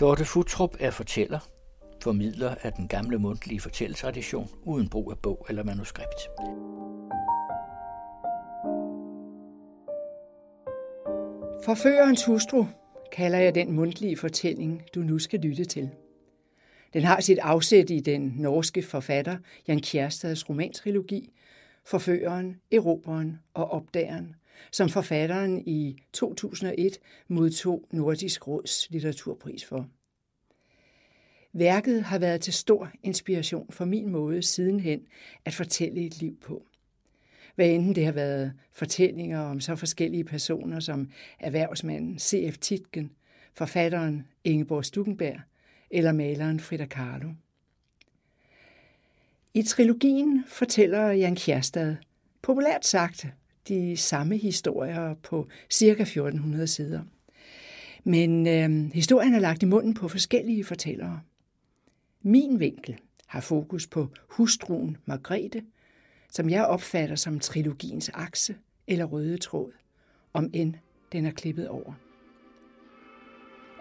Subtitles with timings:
[0.00, 1.38] Dorte Futrup er fortæller,
[2.02, 6.20] formidler af den gamle mundtlige fortælletradition uden brug af bog eller manuskript.
[11.64, 12.66] Forførerens hustru
[13.12, 15.90] kalder jeg den mundtlige fortælling, du nu skal lytte til.
[16.92, 19.38] Den har sit afsæt i den norske forfatter
[19.68, 21.32] Jan Kjærstads romantrilogi
[21.84, 24.36] Forføreren, Eroberen og Opdageren,
[24.72, 26.98] som forfatteren i 2001
[27.28, 29.88] modtog Nordisk Råds litteraturpris for.
[31.52, 35.00] Værket har været til stor inspiration for min måde sidenhen
[35.44, 36.66] at fortælle et liv på.
[37.54, 42.58] Hvad enten det har været fortællinger om så forskellige personer som erhvervsmanden C.F.
[42.58, 43.10] Titgen,
[43.54, 45.40] forfatteren Ingeborg Stukenberg
[45.90, 47.28] eller maleren Frida Kahlo.
[49.54, 51.96] I trilogien fortæller Jan Kjærstad,
[52.42, 53.26] populært sagt,
[53.68, 57.00] de samme historier på cirka 1400 sider.
[58.04, 61.20] Men øh, historien er lagt i munden på forskellige fortællere.
[62.22, 65.62] Min vinkel har fokus på hustruen Margrethe,
[66.30, 69.72] som jeg opfatter som trilogiens akse eller røde tråd,
[70.32, 70.74] om end
[71.12, 71.92] den er klippet over.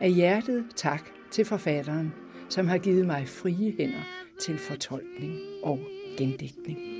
[0.02, 2.14] Af hjertet tak til forfatteren,
[2.50, 4.04] som har givet mig frie hænder
[4.42, 5.80] til fortolkning og
[6.18, 6.97] gendigtning.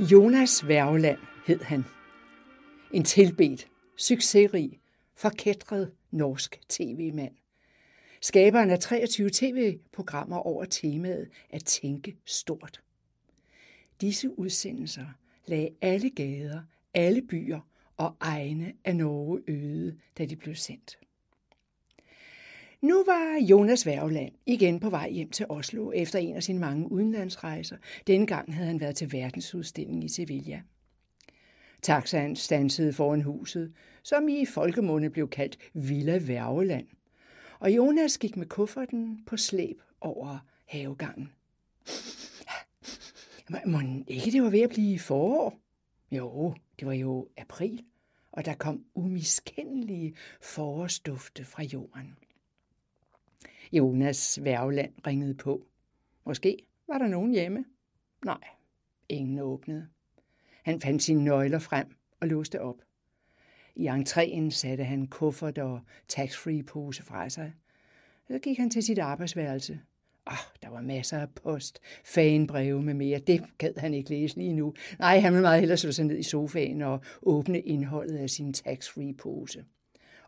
[0.00, 1.84] Jonas Værgeland hed han.
[2.92, 4.80] En tilbedt, succesrig,
[5.14, 7.34] forkætret norsk tv-mand.
[8.20, 12.80] Skaberen af 23 tv-programmer over temaet at tænke stort.
[14.00, 15.06] Disse udsendelser
[15.46, 16.60] lagde alle gader,
[16.94, 17.60] alle byer
[17.96, 20.98] og egne af Norge øde, da de blev sendt.
[22.82, 26.92] Nu var Jonas Værgeland igen på vej hjem til Oslo efter en af sine mange
[26.92, 27.76] udenlandsrejser.
[28.06, 30.62] Denne gang havde han været til verdensudstilling i Sevilla.
[31.82, 36.86] Taxaen stansede foran huset, som i folkemunde blev kaldt Villa Værgeland.
[37.58, 41.32] Og Jonas gik med kufferten på slæb over havegangen.
[43.66, 45.60] Må ikke det var ved at blive forår?
[46.10, 47.84] Jo, det var jo april,
[48.32, 52.16] og der kom umiskendelige forårsdufte fra jorden.
[53.72, 55.66] Jonas Værvland ringede på.
[56.26, 56.58] Måske
[56.88, 57.64] var der nogen hjemme?
[58.24, 58.44] Nej,
[59.08, 59.86] ingen åbnede.
[60.62, 61.86] Han fandt sine nøgler frem
[62.20, 62.76] og låste op.
[63.76, 67.52] I entréen satte han kuffert og tax-free pose fra sig.
[68.28, 69.80] Så gik han til sit arbejdsværelse.
[70.26, 73.18] Ah, oh, der var masser af post, fanbreve med mere.
[73.18, 74.74] Det gad han ikke læse lige nu.
[74.98, 78.54] Nej, han ville meget hellere slå sig ned i sofaen og åbne indholdet af sin
[78.54, 79.64] tax-free pose.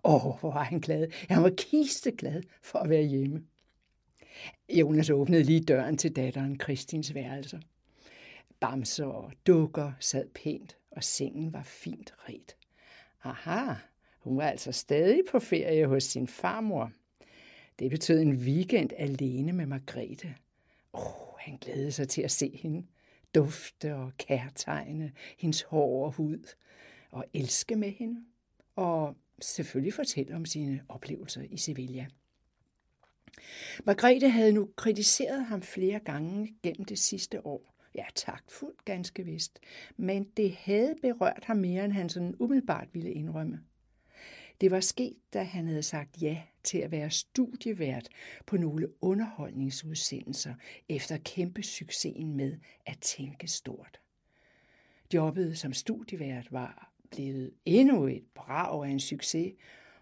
[0.05, 1.09] Åh, hvor var han glad.
[1.29, 3.43] Han var kisteglad for at være hjemme.
[4.69, 7.61] Jonas åbnede lige døren til datteren Kristins værelse.
[8.61, 12.57] Bamser og dukker sad pænt, og sengen var fint ret.
[13.25, 13.75] Aha,
[14.19, 16.93] hun var altså stadig på ferie hos sin farmor.
[17.79, 20.35] Det betød en weekend alene med Margrethe.
[20.93, 22.87] Åh, oh, han glædede sig til at se hende.
[23.35, 26.55] Dufte og kærtegne hendes hår og hud.
[27.11, 28.25] Og elske med hende.
[28.77, 32.07] Og selvfølgelig fortælle om sine oplevelser i Sevilla.
[33.85, 37.75] Margrethe havde nu kritiseret ham flere gange gennem det sidste år.
[37.95, 39.59] Ja, taktfuldt ganske vist.
[39.97, 43.61] Men det havde berørt ham mere, end han sådan umiddelbart ville indrømme.
[44.61, 48.09] Det var sket, da han havde sagt ja til at være studievært
[48.47, 50.55] på nogle underholdningsudsendelser
[50.89, 54.01] efter kæmpe succesen med at tænke stort.
[55.15, 59.53] Jobbet som studievært var blevet endnu et brag af en succes,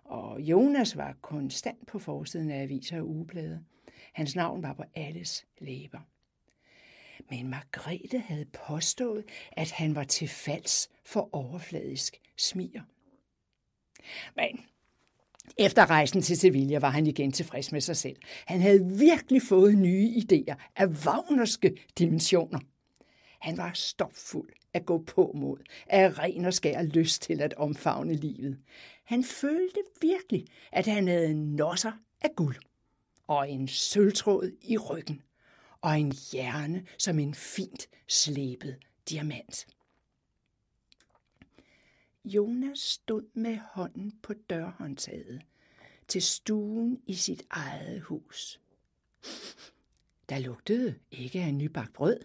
[0.04, 3.64] og Jonas var konstant på forsiden af aviser og ugeblade.
[4.12, 5.98] Hans navn var på alles læber.
[7.30, 12.82] Men Margrethe havde påstået, at han var til falds for overfladisk smier.
[14.36, 14.60] Men
[15.58, 18.16] efter rejsen til Sevilla var han igen tilfreds med sig selv.
[18.46, 22.58] Han havde virkelig fået nye idéer af Wagnerske dimensioner.
[23.40, 28.14] Han var stopfuld at gå på mod, af ren og skær lyst til at omfavne
[28.14, 28.58] livet.
[29.04, 32.56] Han følte virkelig, at han havde nosser af guld
[33.26, 35.22] og en sølvtråd i ryggen.
[35.82, 38.76] og en hjerne som en fint slæbet
[39.08, 39.66] diamant.
[42.24, 45.42] Jonas stod med hånden på dørhåndtaget
[46.08, 48.60] til stuen i sit eget hus.
[50.28, 52.20] Der lugtede ikke af nybagt brød.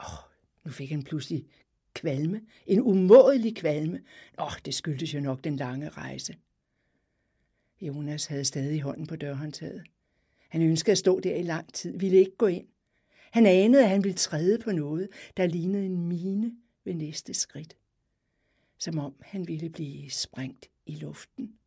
[0.00, 0.18] Åh, oh,
[0.64, 1.46] nu fik han pludselig
[1.94, 4.02] kvalme, en umådelig kvalme.
[4.38, 6.36] Åh, oh, det skyldtes jo nok den lange rejse.
[7.80, 9.84] Jonas havde stadig hånden på dørhåndtaget.
[10.48, 12.66] Han ønskede at stå der i lang tid, ville ikke gå ind.
[13.30, 17.76] Han anede, at han ville træde på noget, der lignede en mine ved næste skridt.
[18.78, 21.58] Som om han ville blive sprængt i luften.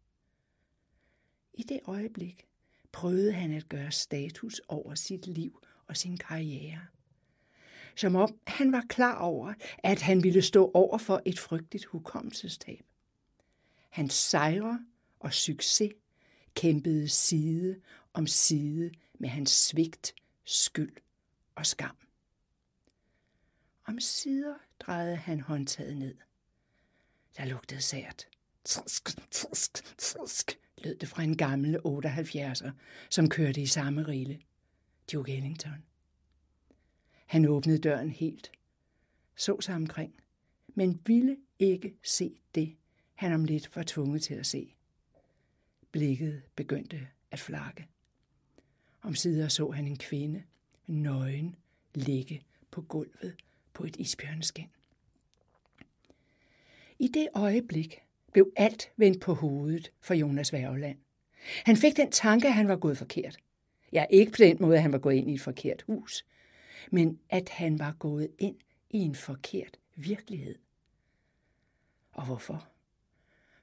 [1.53, 2.47] I det øjeblik
[2.91, 6.79] prøvede han at gøre status over sit liv og sin karriere.
[7.99, 12.85] Som om han var klar over, at han ville stå over for et frygteligt hukommelsestab.
[13.89, 14.85] Hans sejre
[15.19, 15.91] og succes
[16.53, 17.81] kæmpede side
[18.13, 20.15] om side med hans svigt,
[20.45, 20.95] skyld
[21.55, 21.97] og skam.
[23.85, 26.15] Om sider drejede han håndtaget ned.
[27.37, 28.27] Der lugtede sært.
[28.65, 32.71] Tsk, tsk, tsk, lød det fra en gammel 78'er,
[33.09, 34.39] som kørte i samme rille.
[35.11, 35.88] Duke Ellington.
[37.29, 38.51] Han åbnede døren helt,
[39.35, 40.13] så sig omkring,
[40.67, 42.75] men ville ikke se det,
[43.15, 44.73] han om lidt var tvunget til at se.
[45.91, 47.87] Blikket begyndte at flakke.
[49.01, 50.43] Om sider så han en kvinde,
[50.87, 51.55] nøgen,
[51.95, 52.41] ligge
[52.71, 53.35] på gulvet
[53.73, 54.69] på et isbjørneskin.
[56.99, 57.99] I det øjeblik
[58.31, 60.97] blev alt vendt på hovedet for Jonas Værgeland.
[61.65, 63.37] Han fik den tanke, at han var gået forkert.
[63.91, 66.25] Ja, ikke på den måde, at han var gået ind i et forkert hus,
[66.91, 68.55] men at han var gået ind
[68.89, 70.55] i en forkert virkelighed.
[72.11, 72.67] Og hvorfor?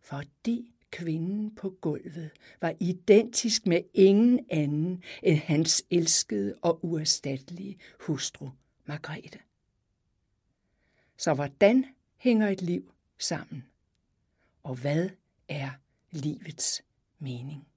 [0.00, 2.30] Fordi kvinden på gulvet
[2.60, 8.50] var identisk med ingen anden end hans elskede og uerstattelige hustru,
[8.84, 9.38] Margrethe.
[11.16, 11.84] Så hvordan
[12.16, 13.64] hænger et liv sammen?
[14.62, 15.10] Og hvad
[15.48, 15.70] er
[16.10, 16.82] livets
[17.18, 17.68] mening?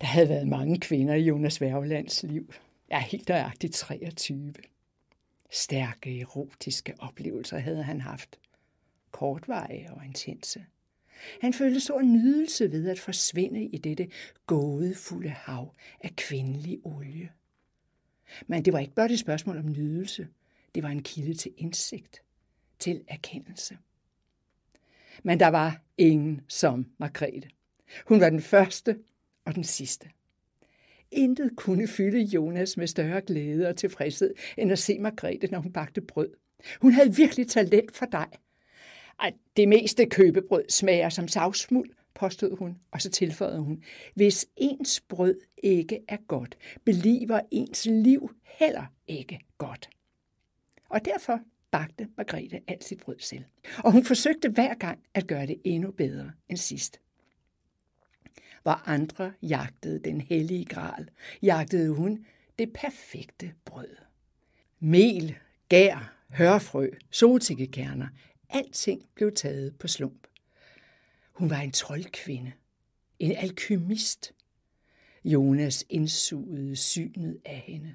[0.00, 2.52] Der havde været mange kvinder i Jonas Værgelands liv.
[2.90, 4.54] Ja, helt nøjagtigt 23.
[5.50, 8.38] Stærke erotiske oplevelser havde han haft.
[9.10, 10.64] Kortvarige og intense.
[11.40, 14.10] Han følte stor nydelse ved at forsvinde i dette
[14.46, 17.30] gådefulde hav af kvindelig olie.
[18.46, 20.28] Men det var ikke blot et spørgsmål om nydelse.
[20.74, 22.22] Det var en kilde til indsigt,
[22.78, 23.78] til erkendelse.
[25.22, 27.50] Men der var ingen som Margrethe.
[28.06, 28.98] Hun var den første
[29.48, 30.08] og den sidste.
[31.10, 35.72] Intet kunne fylde Jonas med større glæde og tilfredshed, end at se Margrethe, når hun
[35.72, 36.30] bagte brød.
[36.80, 38.26] Hun havde virkelig talent for dig.
[39.20, 43.82] At det meste købebrød smager som savsmuld, påstod hun, og så tilføjede hun.
[44.14, 49.90] Hvis ens brød ikke er godt, beliver ens liv heller ikke godt.
[50.88, 51.40] Og derfor
[51.70, 53.44] bagte Margrethe alt sit brød selv.
[53.78, 57.00] Og hun forsøgte hver gang at gøre det endnu bedre end sidst.
[58.62, 61.10] Hvor andre jagtede den hellige gral,
[61.42, 62.26] jagtede hun
[62.58, 63.96] det perfekte brød.
[64.80, 65.36] Mel,
[65.68, 68.08] gær, hørfrø, solsikkekerner,
[68.48, 70.26] alting blev taget på slump.
[71.32, 72.52] Hun var en troldkvinde,
[73.18, 74.34] en alkymist.
[75.24, 77.94] Jonas indsugede synet af hende.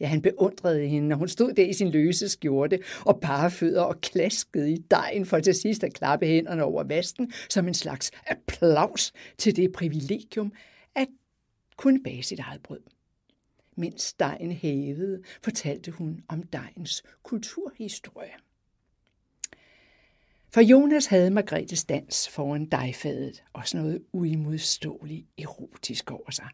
[0.00, 3.82] Ja, han beundrede hende, når hun stod der i sin løse skjorte og bare fødder
[3.82, 8.10] og klaskede i dejen for til sidst at klappe hænderne over vasken som en slags
[8.26, 10.52] applaus til det privilegium
[10.94, 11.08] at
[11.76, 12.80] kunne bage sit eget brød.
[13.76, 18.32] Mens dejen hævede, fortalte hun om dejens kulturhistorie.
[20.52, 26.48] For Jonas havde Margrethes dans foran dejfadet også noget uimodståeligt erotisk over sig.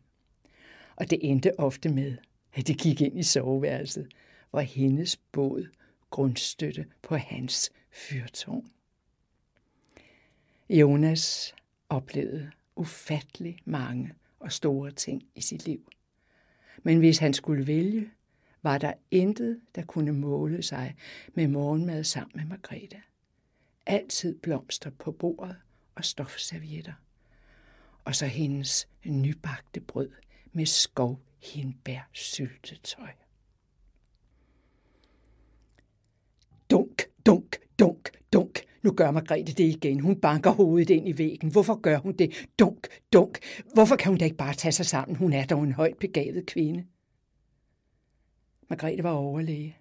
[0.96, 2.16] Og det endte ofte med,
[2.56, 4.08] at de gik ind i soveværelset,
[4.50, 5.66] hvor hendes båd
[6.10, 8.70] grundstøtte på hans fyrtårn.
[10.70, 11.54] Jonas
[11.88, 15.90] oplevede ufattelig mange og store ting i sit liv.
[16.82, 18.10] Men hvis han skulle vælge,
[18.62, 20.96] var der intet, der kunne måle sig
[21.34, 23.02] med morgenmad sammen med Margrethe.
[23.86, 25.56] Altid blomster på bordet
[25.94, 26.92] og stofservietter.
[28.04, 30.10] Og så hendes nybagte brød
[30.52, 33.10] med skov hindbær syltetøj.
[36.70, 38.64] Dunk, dunk, dunk, dunk.
[38.82, 40.00] Nu gør Margrethe det igen.
[40.00, 41.50] Hun banker hovedet ind i væggen.
[41.52, 42.48] Hvorfor gør hun det?
[42.58, 43.38] Dunk, dunk.
[43.74, 45.16] Hvorfor kan hun da ikke bare tage sig sammen?
[45.16, 46.86] Hun er dog en højt begavet kvinde.
[48.68, 49.76] Margrethe var overlæge.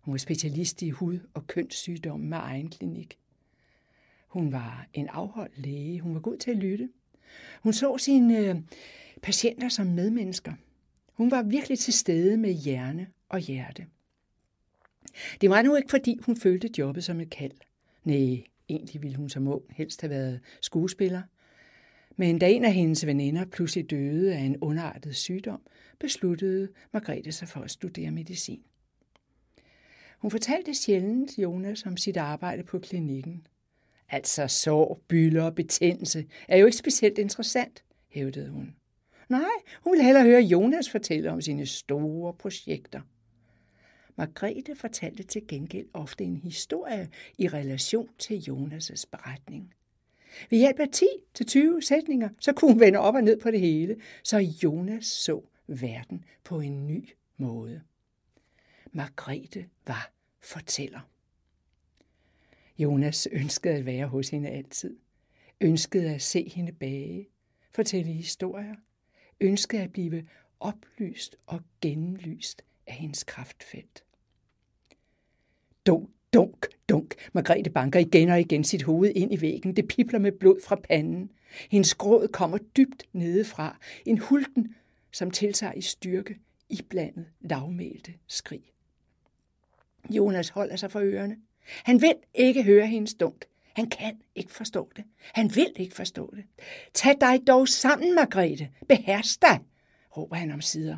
[0.00, 3.18] Hun var specialist i hud- og kønssygdomme med egen klinik.
[4.28, 6.00] Hun var en afholdt læge.
[6.00, 6.88] Hun var god til at lytte.
[7.62, 8.56] Hun så sine øh,
[9.22, 10.52] patienter som medmennesker.
[11.16, 13.86] Hun var virkelig til stede med hjerne og hjerte.
[15.40, 17.52] Det var nu ikke, fordi hun følte jobbet som et kald.
[18.04, 21.22] Nej, egentlig ville hun som ung helst have været skuespiller.
[22.16, 25.60] Men da en af hendes veninder pludselig døde af en underartet sygdom,
[25.98, 28.62] besluttede Margrethe sig for at studere medicin.
[30.18, 33.46] Hun fortalte sjældent Jonas om sit arbejde på klinikken.
[34.08, 38.74] Altså sår, bylder og betændelse er jo ikke specielt interessant, hævdede hun.
[39.28, 39.50] Nej,
[39.82, 43.00] hun ville hellere høre Jonas fortælle om sine store projekter.
[44.16, 49.74] Margrethe fortalte til gengæld ofte en historie i relation til Jonas' beretning.
[50.50, 53.96] Ved hjælp af 10-20 sætninger, så kunne hun vende op og ned på det hele,
[54.22, 57.82] så Jonas så verden på en ny måde.
[58.92, 61.00] Margrethe var fortæller.
[62.78, 64.96] Jonas ønskede at være hos hende altid.
[65.60, 67.28] Ønskede at se hende bage,
[67.74, 68.74] fortælle historier.
[69.40, 70.26] Ønskede at blive
[70.60, 74.04] oplyst og gennemlyst af hendes kraftfelt.
[75.86, 77.14] Dunk, dunk, dunk.
[77.32, 79.76] Margrethe banker igen og igen sit hoved ind i væggen.
[79.76, 81.30] Det pipler med blod fra panden.
[81.70, 83.78] Hendes gråd kommer dybt nedefra.
[84.04, 84.74] En hulten,
[85.12, 86.38] som tiltager i styrke,
[86.68, 88.72] iblandet lavmælte skrig.
[90.10, 91.36] Jonas holder sig for ørerne.
[91.84, 93.44] Han vil ikke høre hendes dunk.
[93.76, 95.04] Han kan ikke forstå det.
[95.34, 96.44] Han vil ikke forstå det.
[96.94, 98.70] Tag dig dog sammen, Margrethe.
[98.88, 99.60] Behers dig,
[100.16, 100.96] råber han om sider.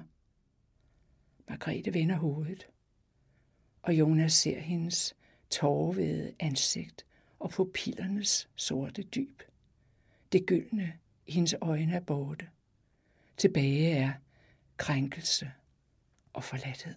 [1.49, 2.68] Margrethe vender hovedet,
[3.82, 5.16] og Jonas ser hendes
[5.50, 7.06] tårvede ansigt
[7.38, 9.42] og pupillernes sorte dyb.
[10.32, 10.92] Det gyldne
[11.26, 12.49] i hendes øjne er borte.
[13.37, 14.12] Tilbage er
[14.76, 15.50] krænkelse
[16.32, 16.94] og forladthed.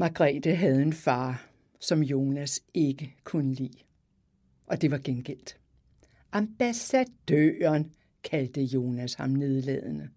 [0.00, 1.48] Margrethe havde en far,
[1.80, 3.78] som Jonas ikke kunne lide.
[4.66, 5.58] Og det var gengældt.
[6.32, 7.92] Ambassadøren
[8.24, 10.08] kaldte Jonas ham nedladende.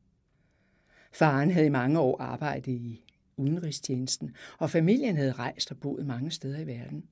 [1.12, 3.04] Faren havde i mange år arbejdet i
[3.38, 7.06] udenrigstjenesten, og familien havde rejst og boet mange steder i verden.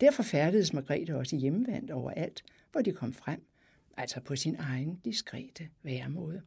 [0.00, 3.42] Derfor færdedes Margrethe også hjemmevandt overalt, hvor de kom frem,
[3.96, 6.42] altså på sin egen diskrete væremåde.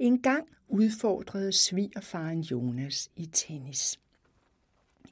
[0.00, 4.00] En gang udfordrede svigerfaren Jonas i tennis.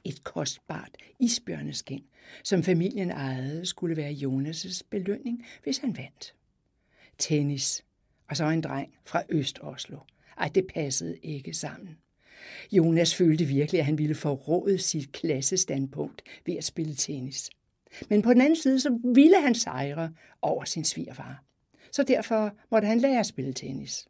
[0.03, 2.03] Et kostbart isbjørneskin,
[2.43, 6.35] som familien ejede, skulle være Jonas' belønning, hvis han vandt.
[7.17, 7.85] Tennis,
[8.29, 9.97] og så en dreng fra Øst-Oslo.
[10.37, 11.97] Ej, det passede ikke sammen.
[12.71, 17.49] Jonas følte virkelig, at han ville forråde sit klassestandpunkt ved at spille tennis.
[18.09, 21.43] Men på den anden side, så ville han sejre over sin svigerfar.
[21.91, 24.07] Så derfor måtte han lære at spille tennis.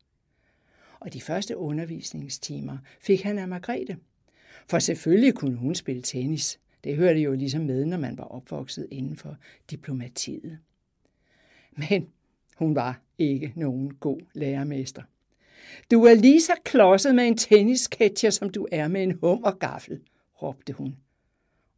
[0.99, 3.97] Og de første undervisningstimer fik han af Margrethe.
[4.67, 6.59] For selvfølgelig kunne hun spille tennis.
[6.83, 9.37] Det hørte jo ligesom med, når man var opvokset inden for
[9.69, 10.59] diplomatiet.
[11.71, 12.09] Men
[12.55, 15.03] hun var ikke nogen god lærermester.
[15.91, 20.01] Du er lige så klodset med en tennisketcher, som du er med en hummergaffel,
[20.41, 20.95] råbte hun.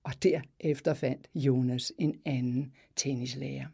[0.03, 3.65] Og derefter fandt Jonas en anden tennislærer.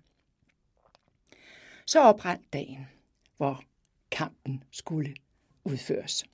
[1.85, 2.87] Så oprandt dagen,
[3.37, 3.63] hvor
[4.11, 5.15] kampen skulle
[5.71, 6.25] udføres.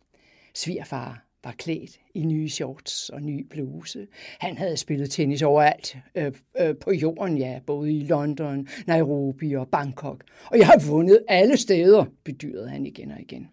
[0.53, 4.07] Svigerfar var klædt i nye shorts og ny bluse.
[4.39, 9.67] Han havde spillet tennis overalt øh, øh, på jorden, ja, både i London, Nairobi og
[9.67, 10.23] Bangkok.
[10.51, 13.49] Og jeg har vundet alle steder, bedyrede han igen og igen.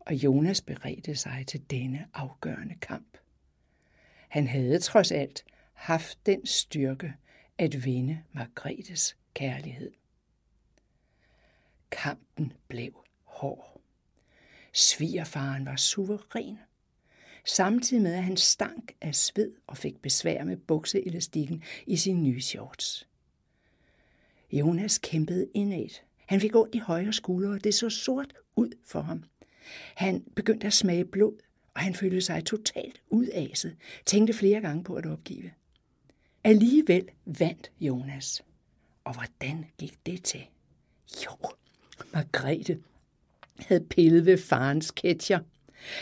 [0.00, 3.18] Og Jonas beredte sig til denne afgørende kamp.
[4.28, 7.12] Han havde trods alt haft den styrke
[7.58, 9.90] at vinde Margrethes kærlighed.
[11.90, 12.92] Kampen blev
[13.24, 13.73] hård.
[14.76, 16.58] Svigerfaren var suveræn,
[17.44, 22.40] samtidig med at han stank af sved og fik besvær med bukseelastikken i sin nye
[22.40, 23.08] shorts.
[24.52, 26.00] Jonas kæmpede indad.
[26.26, 29.24] Han fik ondt i højre skulder, og det så sort ud for ham.
[29.94, 31.38] Han begyndte at smage blod,
[31.74, 33.76] og han følte sig totalt udaset,
[34.06, 35.50] tænkte flere gange på at opgive.
[36.44, 38.42] Alligevel vandt Jonas.
[39.04, 40.46] Og hvordan gik det til?
[41.24, 41.30] Jo,
[42.12, 42.82] Margrethe
[43.58, 45.38] havde pillet ved farens ketcher.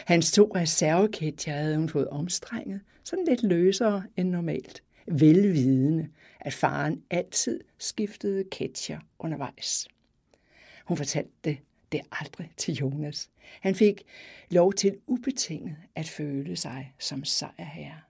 [0.06, 4.82] Hans to reserveketcher havde hun fået omstrenget, sådan lidt løsere end normalt.
[5.06, 6.08] Velvidende,
[6.40, 9.88] at faren altid skiftede ketcher undervejs.
[10.84, 11.58] Hun fortalte det,
[11.92, 13.30] det aldrig til Jonas.
[13.60, 14.02] Han fik
[14.50, 18.00] lov til ubetinget at føle sig som sejrherre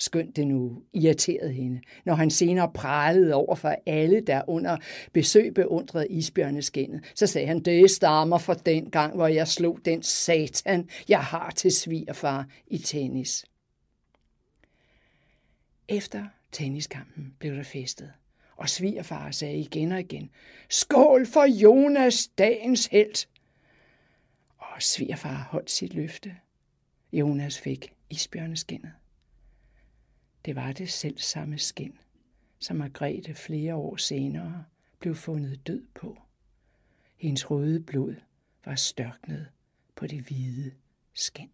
[0.00, 4.76] skønt det nu irriterede hende, når han senere pralede over for alle, der under
[5.12, 7.04] besøg beundrede isbjørneskinnet.
[7.14, 11.50] Så sagde han, det stammer fra den gang, hvor jeg slog den satan, jeg har
[11.50, 13.44] til svigerfar i tennis.
[15.88, 18.12] Efter tenniskampen blev der festet,
[18.56, 20.30] og svigerfar sagde igen og igen,
[20.68, 23.26] Skål for Jonas, dagens held!
[24.58, 26.34] Og svigerfar holdt sit løfte.
[27.12, 28.92] Jonas fik isbjørneskinnet.
[30.44, 31.98] Det var det selv samme skin,
[32.58, 34.64] som Margrethe flere år senere
[34.98, 36.18] blev fundet død på.
[37.16, 38.14] Hendes røde blod
[38.64, 39.48] var størknet
[39.94, 40.72] på det hvide
[41.14, 41.50] skin.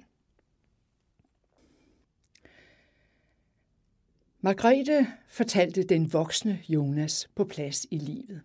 [4.40, 8.42] Margrethe fortalte den voksne Jonas på plads i livet.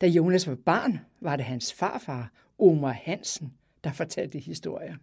[0.00, 3.52] Da Jonas var barn, var det hans farfar, Omar Hansen,
[3.84, 4.96] der fortalte historier.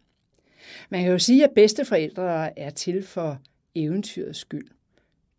[0.89, 3.41] Man kan jo sige, at bedsteforældre er til for
[3.75, 4.67] eventyrets skyld.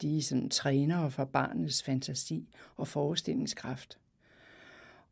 [0.02, 3.98] De er sådan trænere for barnets fantasi og forestillingskraft.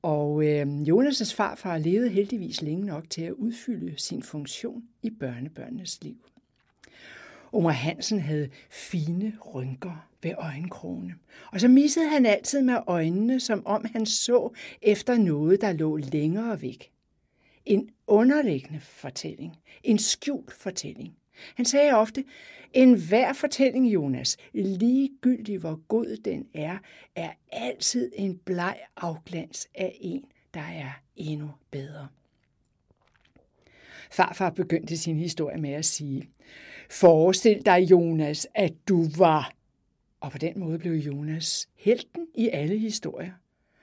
[0.03, 6.03] Og øh, Jonas' farfar levede heldigvis længe nok til at udfylde sin funktion i børnebørnenes
[6.03, 6.17] liv.
[7.53, 11.15] Omar Hansen havde fine rynker ved øjenkrone.
[11.53, 14.51] Og så missede han altid med øjnene, som om han så
[14.83, 16.91] efter noget, der lå længere væk.
[17.67, 19.59] En underliggende fortælling.
[19.83, 21.17] En skjult fortælling.
[21.55, 22.25] Han sagde ofte,
[22.73, 26.79] en hver fortælling, Jonas, ligegyldig hvor god den er,
[27.17, 32.09] er altid en bleg afglans af en, der er endnu bedre.
[34.11, 36.29] Farfar begyndte sin historie med at sige,
[36.91, 39.53] Forestil dig, Jonas, at du var...
[40.21, 43.33] Og på den måde blev Jonas helten i alle historier.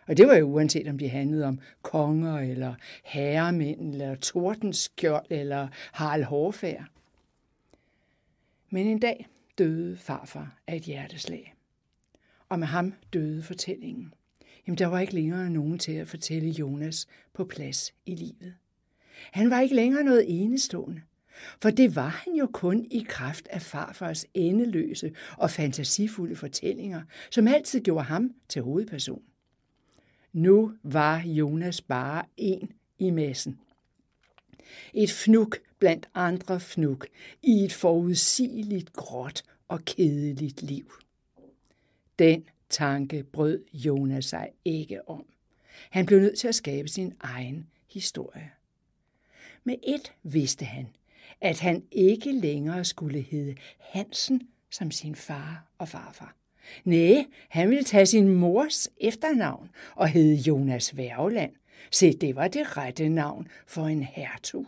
[0.07, 5.67] Og det var jo uanset om de handlede om konger, eller herremænd, eller Tordenskjold, eller
[5.91, 6.85] Harald Hårfærd.
[8.69, 11.55] Men en dag døde farfar af et hjerteslag.
[12.49, 14.13] Og med ham døde fortællingen.
[14.67, 18.55] Jamen, der var ikke længere nogen til at fortælle Jonas på plads i livet.
[19.31, 21.01] Han var ikke længere noget enestående.
[21.61, 27.47] For det var han jo kun i kraft af farfars endeløse og fantasifulde fortællinger, som
[27.47, 29.21] altid gjorde ham til hovedperson.
[30.33, 33.59] Nu var Jonas bare en i massen.
[34.93, 37.07] Et fnuk blandt andre fnuk
[37.41, 40.93] i et forudsigeligt gråt og kedeligt liv.
[42.19, 45.25] Den tanke brød Jonas sig ikke om.
[45.89, 48.51] Han blev nødt til at skabe sin egen historie.
[49.63, 50.87] Med et vidste han,
[51.41, 56.35] at han ikke længere skulle hedde Hansen som sin far og farfar.
[56.83, 61.51] Nej, han ville tage sin mors efternavn og hedde Jonas Værgeland.
[61.91, 64.67] Se, det var det rette navn for en hertug.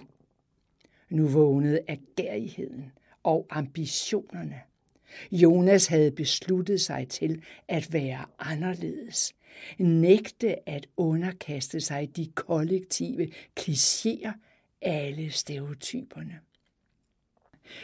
[1.09, 2.91] Nu vågnede agerigheden
[3.23, 4.61] og ambitionerne.
[5.31, 9.33] Jonas havde besluttet sig til at være anderledes,
[9.77, 14.31] nægte at underkaste sig de kollektive klichéer,
[14.81, 16.39] alle stereotyperne.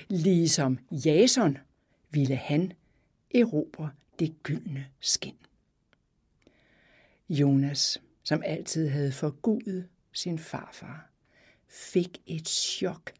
[0.07, 1.57] Ligesom Jason
[2.11, 2.73] ville han
[3.35, 5.35] erobre det gyldne skin.
[7.29, 11.09] Jonas, som altid havde forgudet sin farfar,
[11.67, 13.13] fik et chok,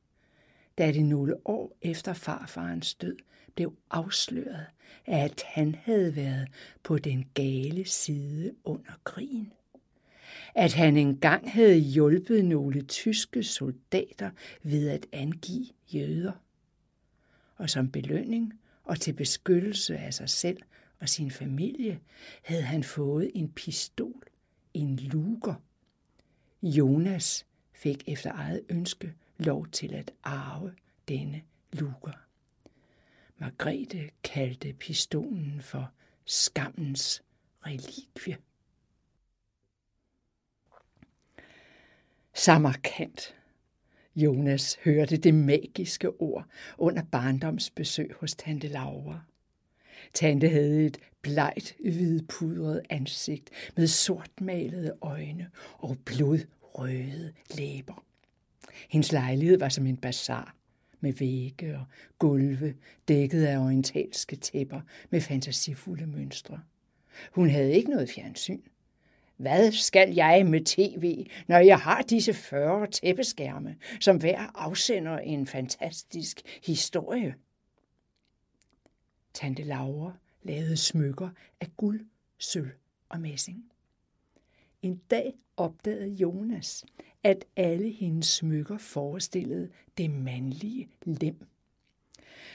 [0.78, 3.18] da det nogle år efter farfarens død
[3.56, 4.66] blev afsløret,
[5.06, 6.48] at han havde været
[6.84, 9.54] på den gale side under krigen.
[10.56, 14.32] At han engang havde hjulpet nogle tyske soldater
[14.64, 16.44] ved at angive jøder
[17.58, 20.58] og som belønning og til beskyttelse af sig selv
[21.00, 22.00] og sin familie
[22.44, 24.24] havde han fået en pistol,
[24.78, 25.54] en luger.
[26.62, 30.74] Jonas fik efter eget ønske lov til at arve
[31.08, 31.42] denne
[31.74, 32.28] luger.
[33.38, 35.92] Margrethe kaldte pistolen for
[36.26, 37.24] skammens
[37.66, 38.38] relikvie.
[42.34, 43.34] Samarkand
[44.16, 46.46] Jonas hørte det magiske ord
[46.78, 49.20] under barndomsbesøg hos tante Laura.
[50.14, 58.04] Tante havde et blegt, hvidpudret ansigt med sortmalede øjne og blodrøde læber.
[58.90, 60.56] Hendes lejlighed var som en bazar
[61.00, 61.86] med vægge og
[62.20, 62.76] gulve
[63.08, 66.60] dækket af orientalske tæpper med fantasifulde mønstre.
[67.32, 68.62] Hun havde ikke noget fjernsyn,
[69.38, 75.48] hvad skal jeg med tv, når jeg har disse 40 tæppeskærme, som hver afsender en
[75.48, 77.36] fantastisk historie?
[79.34, 81.30] Tante Laura lavede smykker
[81.62, 82.06] af guld,
[82.38, 82.72] sølv
[83.10, 83.72] og messing.
[84.82, 86.86] En dag opdagede Jonas,
[87.24, 91.48] at alle hendes smykker forestillede det mandlige lem.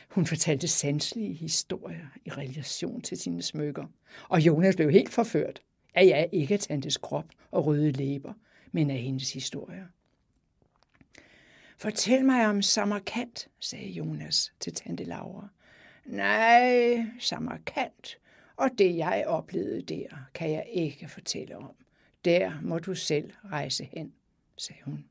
[0.09, 3.87] Hun fortalte sanselige historier i relation til sine smykker,
[4.29, 5.63] og Jonas blev helt forført
[5.95, 8.33] Ja, ja, ikke af tantes krop og røde læber,
[8.73, 9.87] men af hendes historier.
[11.79, 15.49] Fortæl mig om Samarkand, sagde Jonas til tante Laura.
[16.05, 18.17] Nej, Samarkand
[18.63, 21.75] og det jeg oplevede der, kan jeg ikke fortælle om.
[22.25, 24.13] Der må du selv rejse hen,
[24.57, 25.05] sagde hun.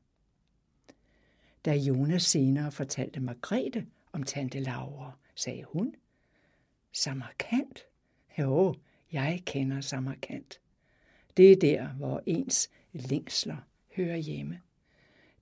[1.64, 5.94] Da Jonas senere fortalte Margrethe om tante Laura, sagde hun,
[6.92, 7.72] Samarkand?
[8.38, 8.74] Jo,
[9.12, 10.44] jeg kender Samarkand.
[11.36, 13.56] Det er der, hvor ens længsler
[13.96, 14.60] hører hjemme.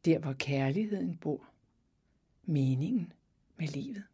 [0.04, 1.48] Der, hvor kærligheden bor.
[2.44, 3.12] Meningen
[3.56, 4.04] med livet.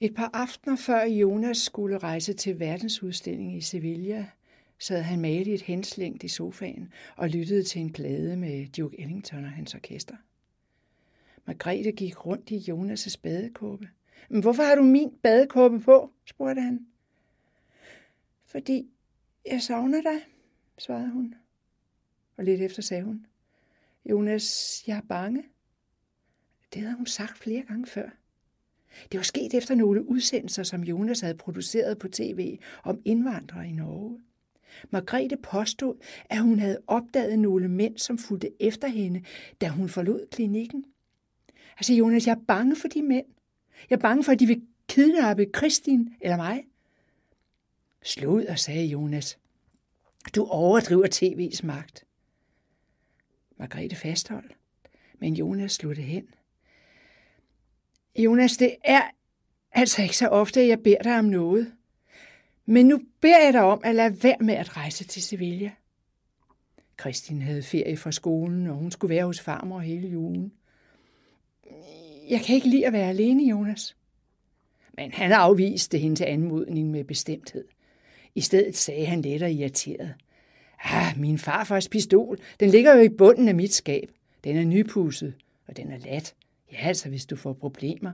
[0.00, 4.26] Et par aftener før Jonas skulle rejse til verdensudstillingen i Sevilla,
[4.78, 9.44] sad han malet et henslængt i sofaen og lyttede til en plade med Duke Ellington
[9.44, 10.16] og hans orkester.
[11.44, 13.88] Margrethe gik rundt i Jonas' badekåbe.
[14.28, 16.12] Men hvorfor har du min badekåbe på?
[16.24, 16.86] spurgte han.
[18.44, 18.90] Fordi
[19.46, 20.20] jeg savner dig,
[20.78, 21.34] svarede hun.
[22.36, 23.26] Og lidt efter sagde hun.
[24.04, 25.44] Jonas, jeg er bange.
[26.74, 28.10] Det havde hun sagt flere gange før.
[29.12, 33.72] Det var sket efter nogle udsendelser, som Jonas havde produceret på tv om indvandrere i
[33.72, 34.20] Norge.
[34.90, 39.22] Margrethe påstod, at hun havde opdaget nogle mænd, som fulgte efter hende,
[39.60, 40.84] da hun forlod klinikken.
[41.76, 43.26] Altså Jonas, jeg er bange for de mænd.
[43.90, 46.64] Jeg er bange for, at de vil kidnappe Kristin eller mig.
[48.02, 49.38] Slå ud og sagde Jonas.
[50.34, 52.04] Du overdriver tv's magt.
[53.58, 54.56] Margrethe fastholdt,
[55.18, 56.28] men Jonas sluttede hen.
[58.18, 59.02] Jonas, det er
[59.72, 61.72] altså ikke så ofte, at jeg beder dig om noget.
[62.66, 65.70] Men nu beder jeg dig om at lade være med at rejse til Sevilla.
[66.96, 70.52] Kristin havde ferie fra skolen, og hun skulle være hos farmor hele julen.
[72.28, 73.96] Jeg kan ikke lide at være alene, Jonas.
[74.96, 77.64] Men han afviste hendes anmodning med bestemthed.
[78.34, 80.14] I stedet sagde han let og irriteret.
[80.84, 84.10] Ah, min farfars pistol, den ligger jo i bunden af mit skab.
[84.44, 85.34] Den er nypusset,
[85.66, 86.34] og den er lat.
[86.72, 88.12] Ja, altså, hvis du får problemer.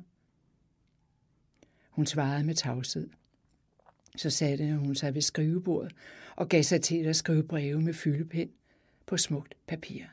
[1.91, 3.11] Hun svarede med tavshed.
[4.17, 5.93] Så satte hun sig ved skrivebordet
[6.37, 8.51] og gav sig til at skrive breve med fyldepind
[9.07, 10.05] på smukt papir.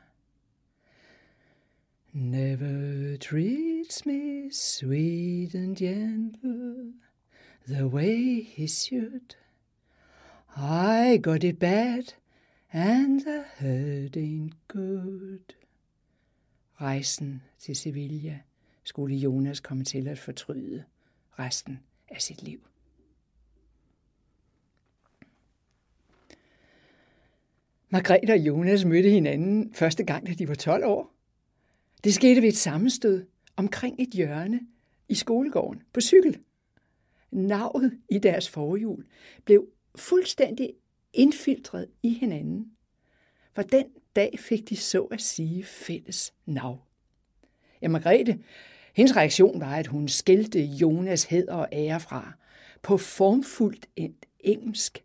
[2.11, 6.93] Never treats me sweet and gentle
[7.67, 9.35] the way he should.
[10.57, 12.13] I got it bad
[12.71, 15.58] and the hurt ain't good.
[16.81, 18.39] Rejsen til Sevilla
[18.83, 20.83] skulle Jonas komme til at fortryde
[21.39, 22.59] resten af sit liv.
[27.89, 31.13] Margrethe og Jonas mødte hinanden første gang, da de var 12 år.
[32.03, 34.59] Det skete ved et sammenstød omkring et hjørne
[35.09, 36.39] i skolegården på cykel.
[37.31, 39.05] Navet i deres forhjul
[39.45, 40.73] blev fuldstændig
[41.13, 42.71] indfiltret i hinanden.
[43.53, 43.85] For den
[44.15, 46.79] dag fik de så at sige fælles nav.
[47.81, 48.39] Ja, Margrethe,
[48.93, 52.33] hendes reaktion var, at hun skældte Jonas hed og ære fra
[52.81, 53.89] på formfuldt
[54.39, 55.03] engelsk.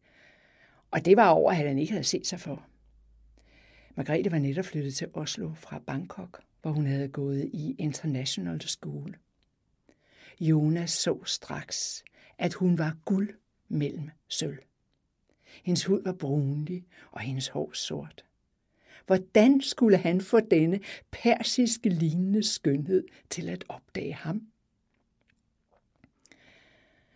[0.91, 2.67] Og det var over, at han ikke havde set sig for.
[3.95, 9.17] Margrethe var netop flyttet til Oslo fra Bangkok, hvor hun havde gået i International School.
[10.41, 12.05] Jonas så straks,
[12.39, 13.35] at hun var guld
[13.69, 14.59] mellem sølv.
[15.65, 18.25] Hendes hud var brunlig, og hendes hår sort.
[19.07, 24.43] Hvordan skulle han få denne persiske lignende skønhed til at opdage ham?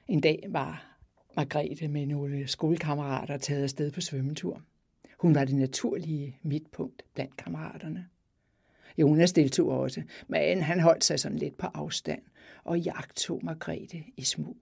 [0.09, 0.97] En dag var
[1.37, 4.63] Margrethe med nogle skolekammerater taget afsted på svømmetur.
[5.19, 8.09] Hun var det naturlige midtpunkt blandt kammeraterne.
[8.99, 12.23] Jonas deltog også, men han holdt sig sådan lidt på afstand
[12.65, 14.57] og jagtog Margrethe i smug.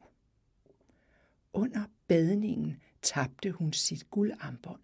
[1.53, 4.81] Under badningen tabte hun sit guldarmbånd.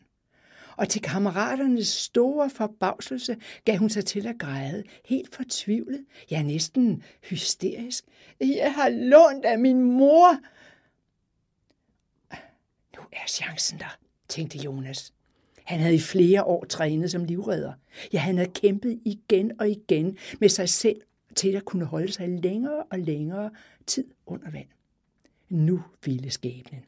[0.77, 7.03] Og til kammeraternes store forbavselse gav hun sig til at græde, helt fortvivlet, ja næsten
[7.23, 8.05] hysterisk.
[8.41, 10.39] Jeg har lånt af min mor.
[12.97, 15.13] Nu er chancen der, tænkte Jonas.
[15.65, 17.73] Han havde i flere år trænet som livredder.
[18.13, 21.01] Ja, han havde kæmpet igen og igen med sig selv
[21.35, 23.51] til at kunne holde sig længere og længere
[23.87, 24.69] tid under vand.
[25.49, 26.85] Nu ville skæbnen,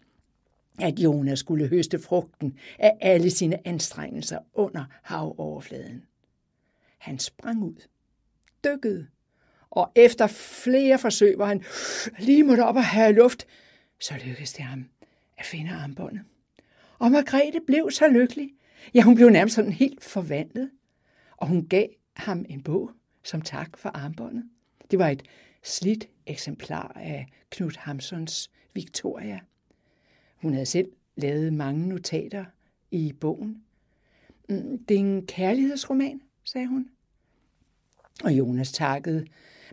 [0.78, 6.02] at Jonas skulle høste frugten af alle sine anstrengelser under havoverfladen.
[6.98, 7.88] Han sprang ud,
[8.64, 9.06] dykkede,
[9.70, 11.64] og efter flere forsøg, hvor han
[12.18, 13.46] lige måtte op og have luft,
[14.00, 14.88] så lykkedes det ham
[15.38, 16.22] at finde armbåndet.
[16.98, 18.50] Og Margrethe blev så lykkelig,
[18.94, 20.70] Ja, hun blev nærmest sådan helt forvandlet,
[21.36, 22.90] og hun gav ham en bog
[23.22, 24.44] som tak for armbåndet.
[24.90, 25.22] Det var et
[25.62, 29.40] slidt eksemplar af Knud Hamsons Victoria.
[30.44, 32.44] Hun havde selv lavet mange notater
[32.90, 33.62] i bogen.
[34.48, 36.88] Mm, det er en kærlighedsroman, sagde hun.
[38.24, 39.26] Og Jonas takkede,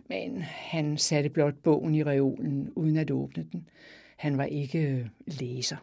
[0.08, 3.68] Men han satte blot bogen i reolen, uden at åbne den.
[4.16, 5.76] Han var ikke øh, læser.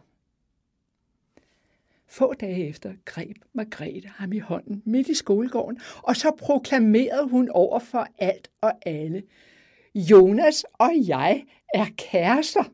[2.06, 7.48] Få dage efter greb Margrethe ham i hånden midt i skolegården, og så proklamerede hun
[7.48, 9.22] over for alt og alle.
[9.94, 12.64] Jonas og jeg er kærester.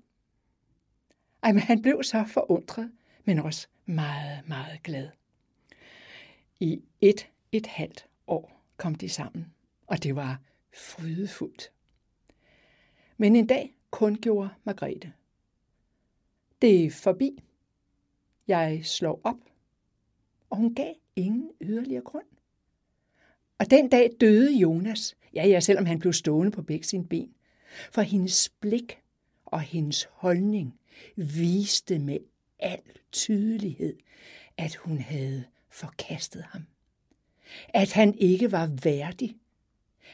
[1.46, 2.92] Ej, men han blev så forundret,
[3.24, 5.08] men også meget, meget glad.
[6.60, 9.46] I et, et halvt år kom de sammen,
[9.86, 10.40] og det var
[10.74, 11.72] frydefuldt.
[13.16, 15.12] Men en dag kun gjorde Margrethe.
[16.62, 17.42] Det er forbi.
[18.48, 19.38] Jeg slår op.
[20.50, 22.26] Og hun gav ingen yderligere grund.
[23.58, 27.34] Og den dag døde Jonas, ja, ja, selvom han blev stående på begge sine ben.
[27.90, 29.02] For hendes blik
[29.44, 30.78] og hendes holdning
[31.16, 32.18] viste med
[32.58, 32.82] al
[33.12, 33.96] tydelighed,
[34.56, 36.62] at hun havde forkastet ham.
[37.68, 39.36] At han ikke var værdig.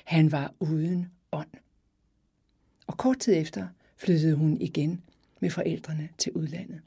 [0.05, 1.51] Han var uden ånd.
[2.87, 5.03] Og kort tid efter flyttede hun igen
[5.41, 6.81] med forældrene til udlandet.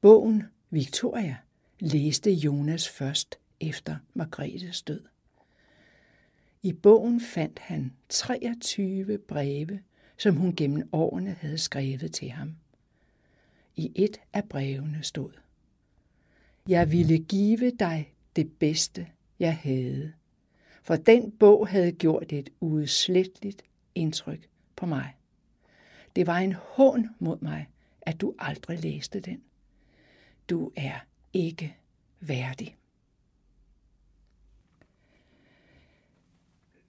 [0.00, 1.36] Bogen Victoria
[1.80, 5.02] læste Jonas først efter Margrethes død.
[6.62, 9.80] I bogen fandt han 23 breve,
[10.16, 12.56] som hun gennem årene havde skrevet til ham.
[13.76, 15.30] I et af brevene stod,
[16.68, 20.12] Jeg ville give dig det bedste, jeg havde,
[20.82, 23.62] for den bog havde gjort et udsletteligt
[23.94, 25.14] indtryk på mig.
[26.16, 27.68] Det var en hån mod mig,
[28.02, 29.42] at du aldrig læste den.
[30.50, 30.98] Du er
[31.32, 31.76] ikke
[32.20, 32.76] værdig.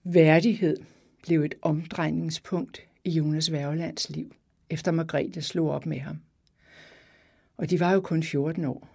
[0.04, 0.76] Værdighed
[1.22, 4.34] blev et omdrejningspunkt i Jonas Værgelands liv,
[4.70, 6.20] efter Margrethe slog op med ham.
[7.56, 8.88] Og de var jo kun 14 år.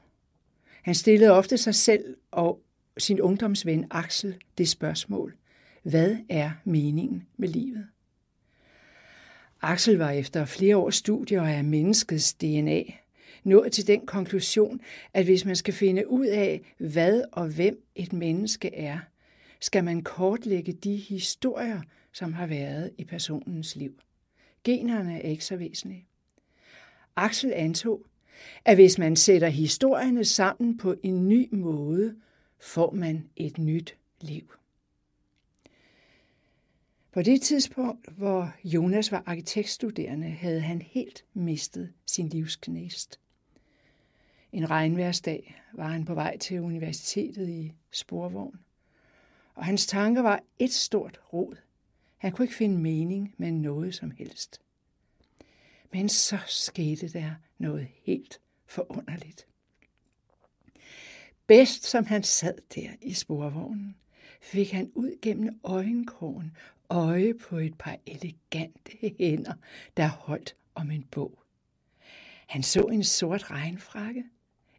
[0.82, 2.62] Han stillede ofte sig selv og
[2.98, 5.36] sin ungdomsven Axel det spørgsmål,
[5.84, 7.88] hvad er meningen med livet?
[9.62, 12.84] Axel var efter flere års studier af menneskets DNA
[13.44, 14.82] nået til den konklusion,
[15.14, 19.00] at hvis man skal finde ud af, hvad og hvem et menneske er,
[19.60, 21.82] skal man kortlægge de historier,
[22.14, 24.00] som har været i personens liv.
[24.64, 26.08] Generne er ikke så væsentlige.
[27.16, 28.06] Axel antog,
[28.66, 32.16] at hvis man sætter historierne sammen på en ny måde,
[32.60, 34.54] får man et nyt liv.
[37.12, 43.20] På det tidspunkt, hvor Jonas var arkitektstuderende, havde han helt mistet sin livsknæst.
[44.52, 48.60] En regnværsdag var han på vej til universitetet i sporvogn,
[49.56, 51.56] og hans tanker var et stort rod.
[52.22, 54.62] Han kunne ikke finde mening med noget som helst.
[55.94, 59.48] Men så skete der noget helt forunderligt.
[61.48, 63.96] Bedst som han sad der i sporvognen,
[64.42, 66.58] fik han ud gennem øjenkrogen
[66.90, 69.54] øje på et par elegante hænder,
[69.98, 71.44] der holdt om en bog.
[72.48, 74.24] Han så en sort regnfrakke,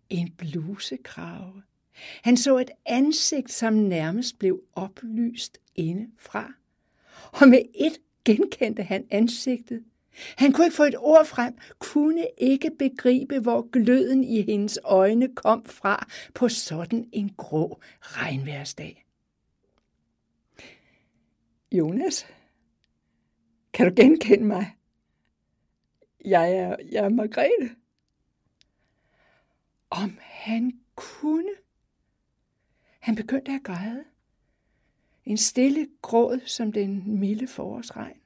[0.09, 1.63] en blusekrave.
[2.23, 6.53] Han så et ansigt, som nærmest blev oplyst indefra.
[7.33, 9.85] Og med et genkendte han ansigtet.
[10.37, 15.35] Han kunne ikke få et ord frem, kunne ikke begribe, hvor gløden i hendes øjne
[15.35, 19.05] kom fra på sådan en grå regnværsdag.
[21.73, 22.27] Jonas,
[23.73, 24.77] kan du genkende mig?
[26.25, 27.77] Jeg er, jeg er Margrethe.
[29.91, 31.53] Om han kunne.
[33.01, 34.05] Han begyndte at græde.
[35.25, 38.17] En stille gråd som den milde forårsregn.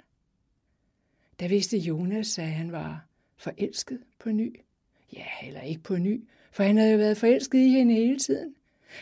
[1.41, 3.07] Der vidste Jonas, at han var
[3.37, 4.61] forelsket på ny.
[5.13, 8.55] Ja, heller ikke på ny, for han havde jo været forelsket i hende hele tiden.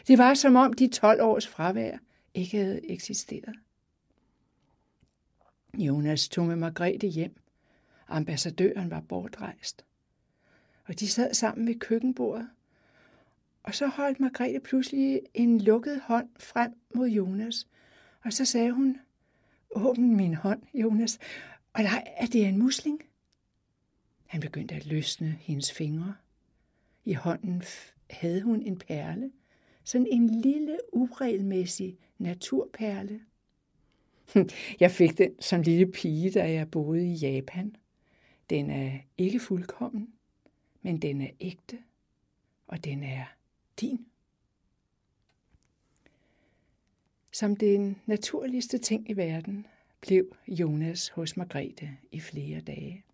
[0.07, 1.99] Det var som om de 12 års fravær
[2.35, 3.55] ikke havde eksisteret.
[5.79, 7.37] Jonas tog med Margrethe hjem.
[8.09, 9.85] Ambassadøren var bortrejst.
[10.85, 12.49] Og de sad sammen ved køkkenbordet.
[13.63, 17.69] Og så holdt Margrethe pludselig en lukket hånd frem mod Jonas.
[18.25, 18.99] Og så sagde hun,
[19.71, 21.19] åbn min hånd, Jonas.
[21.73, 23.03] Og nej, er det en musling?
[24.27, 26.15] Han begyndte at løsne hendes fingre.
[27.05, 27.63] I hånden
[28.11, 29.33] havde hun en perle.
[29.85, 33.21] Sådan en lille, uregelmæssig naturperle.
[34.81, 37.77] Jeg fik den som lille pige, da jeg boede i Japan.
[38.51, 40.15] Den er ikke fuldkommen,
[40.83, 41.79] men den er ægte,
[42.67, 43.25] og den er
[43.81, 44.07] din.
[47.35, 49.67] Som den naturligste ting i verden
[50.01, 53.05] blev Jonas hos Margrethe i flere dage.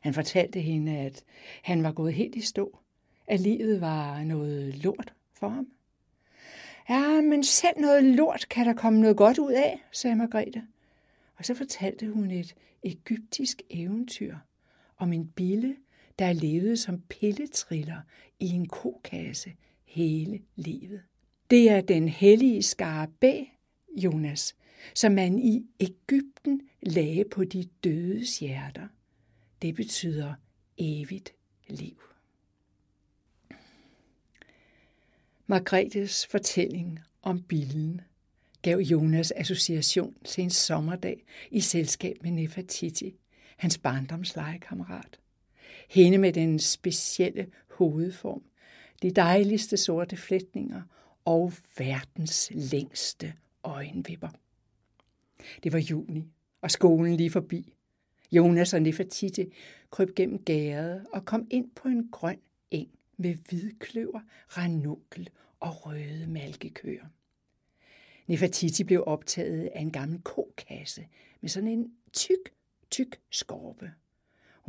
[0.00, 1.24] Han fortalte hende, at
[1.62, 2.78] han var gået helt i stå,
[3.26, 5.68] at livet var noget lort for ham,
[6.88, 10.66] Ja, men selv noget lort kan der komme noget godt ud af, sagde Margrethe.
[11.36, 14.36] Og så fortalte hun et egyptisk eventyr
[14.96, 15.76] om en bille,
[16.18, 18.00] der levede som pilletriller
[18.40, 19.52] i en kokasse
[19.84, 21.02] hele livet.
[21.50, 23.44] Det er den hellige skarabæ,
[23.96, 24.56] Jonas,
[24.94, 28.88] som man i Ægypten lagde på de dødes hjerter.
[29.62, 30.34] Det betyder
[30.78, 31.32] evigt
[31.68, 32.02] liv.
[35.46, 38.00] Margrethes fortælling om billen
[38.62, 43.14] gav Jonas association til en sommerdag i selskab med Nefertiti,
[43.56, 45.18] hans barndomslegekammerat.
[45.88, 48.42] Hende med den specielle hovedform,
[49.02, 50.82] de dejligste sorte flætninger
[51.24, 54.28] og verdens længste øjenvipper.
[55.62, 56.24] Det var juni,
[56.60, 57.74] og skolen lige forbi.
[58.32, 59.52] Jonas og Nefertiti
[59.90, 65.30] kryb gennem gæret og kom ind på en grøn eng med hvidkløver, ranunkel
[65.60, 67.06] og røde malkekøer.
[68.26, 71.06] Nefertiti blev optaget af en gammel kokasse
[71.40, 72.52] med sådan en tyk,
[72.90, 73.92] tyk skorpe.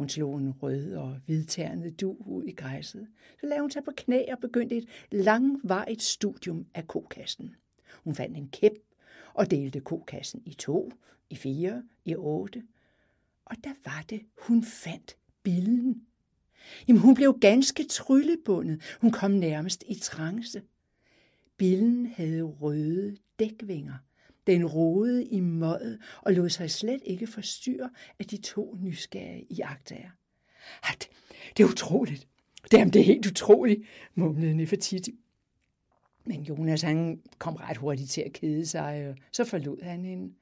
[0.02, 3.08] Hun slog en rød og hvidternet du ud i græsset.
[3.40, 7.56] Så lavede hun sig på knæ og begyndte et langvarigt studium af kokassen.
[8.04, 8.72] Hun fandt en kæp
[9.34, 10.92] og delte kokassen i to,
[11.30, 12.64] i fire, i otte.
[13.46, 16.02] Og der var det, hun fandt billen.
[16.88, 18.82] Jamen, hun blev ganske tryllebundet.
[19.02, 20.62] Hun kom nærmest i trance.
[21.58, 23.98] Billen havde røde dækvinger.
[24.48, 29.60] Den rodede i mødet og lod sig slet ikke forstyrre af de to nysgerrige i
[29.62, 30.10] agtager.
[30.92, 31.10] Det,
[31.58, 32.28] det er utroligt.
[32.74, 33.82] Jamen, det er helt utroligt,
[34.16, 35.20] mumlede Nefertiti.
[36.26, 40.34] Men Jonas han kom ret hurtigt til at kede sig, og så forlod han hende.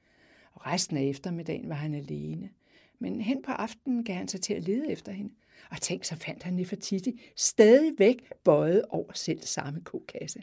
[0.52, 2.50] Og resten af eftermiddagen var han alene.
[2.98, 5.34] Men hen på aftenen gav han sig til at lede efter hende.
[5.70, 10.42] Og tænk, så fandt han Nefertiti stadigvæk bøjet over selv samme kokasse.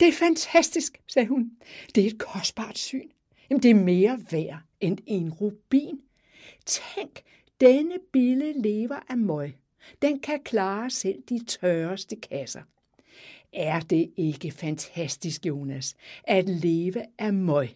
[0.00, 1.50] Det er fantastisk, sagde hun.
[1.94, 3.08] Det er et kostbart syn.
[3.50, 6.00] Jamen, det er mere værd end en rubin.
[6.66, 7.22] Tænk,
[7.60, 9.56] denne bille lever af møg.
[10.02, 12.62] Den kan klare selv de tørreste kasser.
[13.52, 17.68] Er det ikke fantastisk, Jonas, at leve af møg,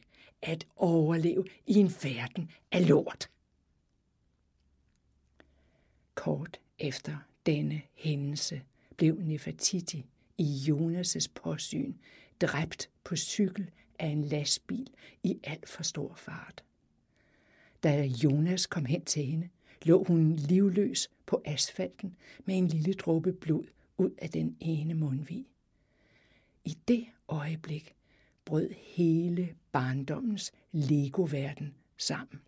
[0.42, 3.30] at overleve i en verden af lort?
[6.14, 8.62] Kort efter denne hændelse
[8.96, 10.04] blev Nefertiti
[10.42, 11.94] i Jonas' påsyn
[12.40, 14.90] dræbt på cykel af en lastbil
[15.22, 16.64] i alt for stor fart.
[17.82, 19.48] Da Jonas kom hen til hende,
[19.82, 23.64] lå hun livløs på asfalten med en lille dråbe blod
[23.98, 25.46] ud af den ene mundvig.
[26.64, 27.94] I det øjeblik
[28.44, 32.40] brød hele barndommens legoverden sammen.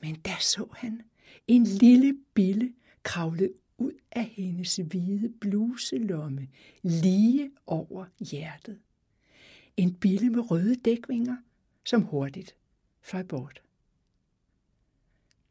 [0.00, 1.02] Men der så han
[1.48, 3.52] en lille bille kravlede
[3.84, 6.48] ud af hendes hvide bluselomme
[6.82, 8.80] lige over hjertet.
[9.76, 11.36] En bille med røde dækvinger,
[11.84, 12.56] som hurtigt
[13.00, 13.62] fløj bort.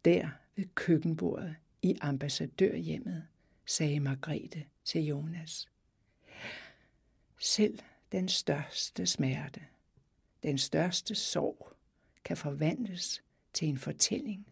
[0.05, 3.27] Der ved køkkenbordet i ambassadørhjemmet
[3.65, 5.69] sagde Margrethe til Jonas.
[7.39, 7.79] Selv
[8.11, 9.61] den største smerte,
[10.43, 11.73] den største sorg,
[12.23, 14.47] kan forvandles til en fortælling,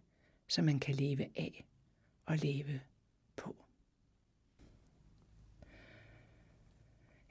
[0.47, 1.65] som man kan leve af
[2.25, 2.81] og leve
[3.35, 3.55] på.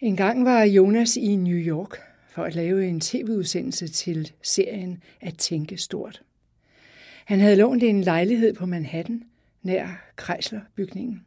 [0.01, 1.97] En gang var Jonas i New York
[2.29, 6.23] for at lave en tv-udsendelse til serien At tænke stort.
[7.25, 9.23] Han havde lånt en lejlighed på Manhattan,
[9.63, 11.25] nær Chrysler-bygningen.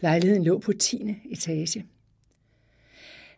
[0.00, 1.16] Lejligheden lå på 10.
[1.30, 1.84] etage.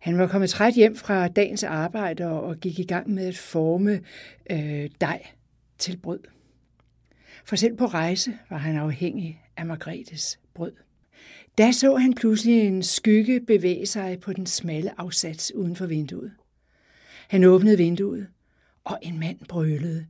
[0.01, 4.01] Han var kommet træt hjem fra dagens arbejde og gik i gang med at forme
[4.51, 5.27] øh, dej
[5.79, 6.21] til brød.
[7.45, 10.73] For selv på rejse var han afhængig af Margrethes brød.
[11.59, 16.33] Da så han pludselig en skygge bevæge sig på den smalle afsats uden for vinduet.
[17.29, 18.27] Han åbnede vinduet,
[18.85, 20.07] og en mand brølede.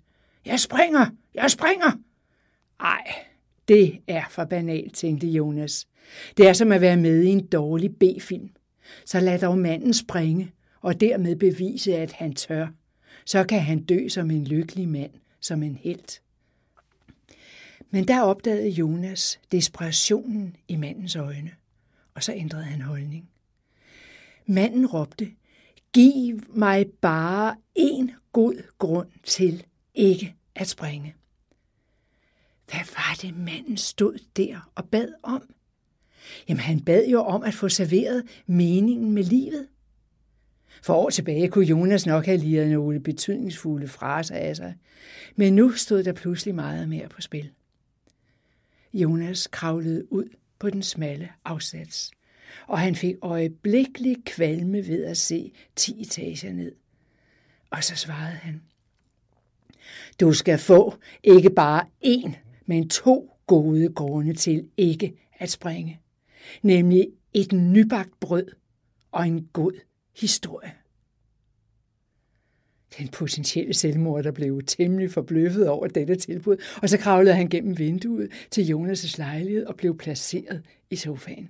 [0.46, 1.06] Jeg springer!
[1.34, 1.92] Jeg springer!
[2.80, 3.04] Ej,
[3.68, 5.88] det er for banalt, tænkte Jonas.
[6.36, 8.50] Det er som at være med i en dårlig B-film.
[9.04, 12.66] Så lad dog manden springe, og dermed bevise, at han tør.
[13.26, 15.10] Så kan han dø som en lykkelig mand,
[15.40, 16.20] som en helt.
[17.94, 21.50] Men der opdagede Jonas desperationen i mandens øjne,
[22.14, 23.30] og så ændrede han holdning.
[24.46, 25.30] Manden råbte,
[25.92, 29.64] giv mig bare en god grund til
[29.94, 31.14] ikke at springe.
[32.70, 35.54] Hvad var det, manden stod der og bad om?
[36.48, 39.68] Jamen, han bad jo om at få serveret meningen med livet.
[40.82, 44.74] For år tilbage kunne Jonas nok have liret nogle betydningsfulde fraser af sig,
[45.36, 47.50] men nu stod der pludselig meget mere på spil.
[48.92, 50.28] Jonas kravlede ud
[50.58, 52.10] på den smalle afsats,
[52.66, 56.72] og han fik øjeblikkelig kvalme ved at se ti etager ned.
[57.70, 58.62] Og så svarede han,
[60.20, 62.32] du skal få ikke bare én,
[62.66, 66.00] men to gode grunde til ikke at springe.
[66.62, 68.46] Nemlig et nybagt brød
[69.12, 69.72] og en god
[70.20, 70.72] historie.
[72.98, 77.78] Den potentielle selvmord, der blev temmelig forbløffet over dette tilbud, og så kravlede han gennem
[77.78, 81.48] vinduet til Jonas' lejlighed og blev placeret i sofaen.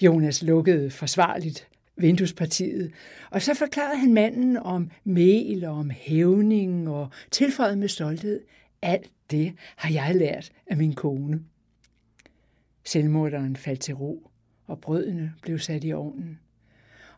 [0.00, 2.92] Jonas lukkede forsvarligt vinduespartiet,
[3.30, 8.40] og så forklarede han manden om mel og om hævning og tilføjede med stolthed,
[8.82, 11.40] alt det har jeg lært af min kone.
[12.84, 14.30] Selvmorderen faldt til ro,
[14.66, 16.38] og brødene blev sat i ovnen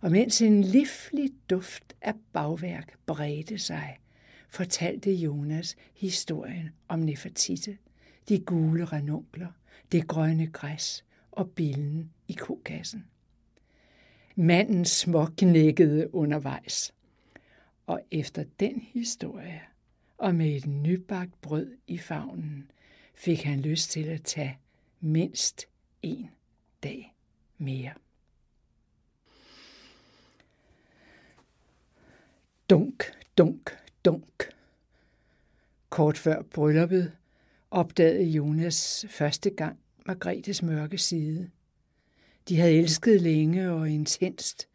[0.06, 3.98] og mens en livlig duft af bagværk bredte sig,
[4.48, 7.78] fortalte Jonas historien om Nefertite,
[8.28, 9.48] de gule ranunkler,
[9.92, 13.04] det grønne græs og billen i kokassen.
[14.36, 16.94] Manden småknækkede undervejs,
[17.86, 19.60] og efter den historie
[20.18, 22.70] og med et nybagt brød i favnen,
[23.14, 24.58] fik han lyst til at tage
[25.00, 25.66] mindst
[26.02, 26.30] en
[26.82, 27.14] dag
[27.58, 27.92] mere.
[32.70, 34.54] Dunk, dunk, dunk.
[35.90, 37.12] Kort før brylluppet
[37.70, 41.50] opdagede Jonas første gang Margrethes mørke side.
[42.48, 44.68] De havde elsket længe og intenst,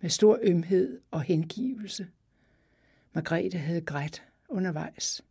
[0.00, 2.06] med stor ømhed og hengivelse.
[3.12, 5.22] Margrethe havde grædt undervejs.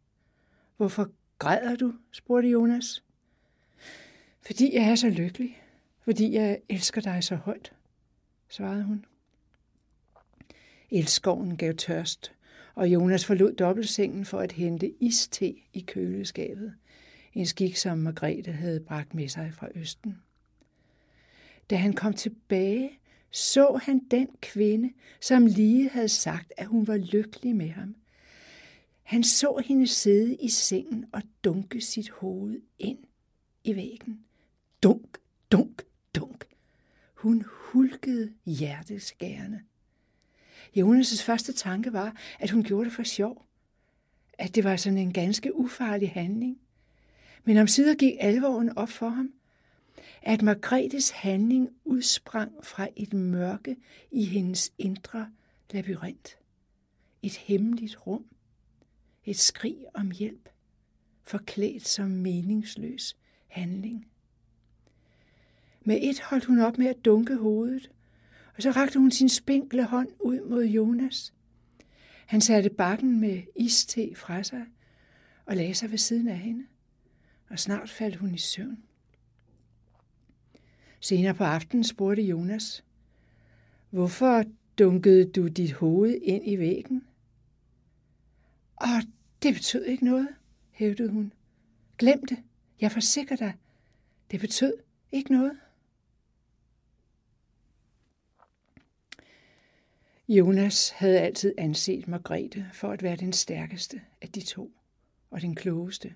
[0.77, 1.93] Hvorfor græder du?
[2.11, 3.03] spurgte Jonas.
[4.41, 5.61] Fordi jeg er så lykkelig.
[6.01, 7.73] Fordi jeg elsker dig så højt,
[8.49, 9.05] svarede hun.
[10.91, 12.31] Elskoven gav tørst,
[12.75, 16.73] og Jonas forlod dobbeltsengen for at hente iste i køleskabet.
[17.33, 20.17] En skik, som Margrethe havde bragt med sig fra Østen.
[21.69, 22.99] Da han kom tilbage,
[23.31, 27.95] så han den kvinde, som lige havde sagt, at hun var lykkelig med ham.
[29.03, 32.97] Han så hende sidde i sengen og dunke sit hoved ind
[33.63, 34.19] i væggen.
[34.83, 35.17] Dunk,
[35.51, 35.83] dunk,
[36.15, 36.45] dunk.
[37.13, 39.61] Hun hulkede hjerteskærende.
[40.77, 43.45] Jonas' første tanke var, at hun gjorde det for sjov.
[44.37, 46.59] At det var sådan en ganske ufarlig handling.
[47.43, 49.33] Men om sider gik alvoren op for ham.
[50.21, 53.75] At Margrethes handling udsprang fra et mørke
[54.11, 55.31] i hendes indre
[55.71, 56.37] labyrint.
[57.21, 58.25] Et hemmeligt rum.
[59.25, 60.49] Et skrig om hjælp.
[61.23, 63.17] Forklædt som meningsløs
[63.47, 64.07] handling.
[65.81, 67.91] Med et holdt hun op med at dunke hovedet,
[68.55, 71.33] og så rakte hun sin spinkle hånd ud mod Jonas.
[72.25, 74.65] Han satte bakken med iste fra sig
[75.45, 76.65] og lagde sig ved siden af hende,
[77.49, 78.83] og snart faldt hun i søvn.
[80.99, 82.83] Senere på aftenen spurgte Jonas,
[83.89, 84.43] hvorfor
[84.79, 87.03] dunkede du dit hoved ind i væggen?
[88.75, 89.01] Og
[89.43, 90.27] det betød ikke noget,
[90.71, 91.33] hævdede hun.
[91.97, 92.37] Glem det.
[92.81, 93.53] Jeg forsikrer dig.
[94.31, 94.73] Det betød
[95.11, 95.57] ikke noget.
[100.27, 104.71] Jonas havde altid anset Margrethe for at være den stærkeste af de to,
[105.31, 106.15] og den klogeste.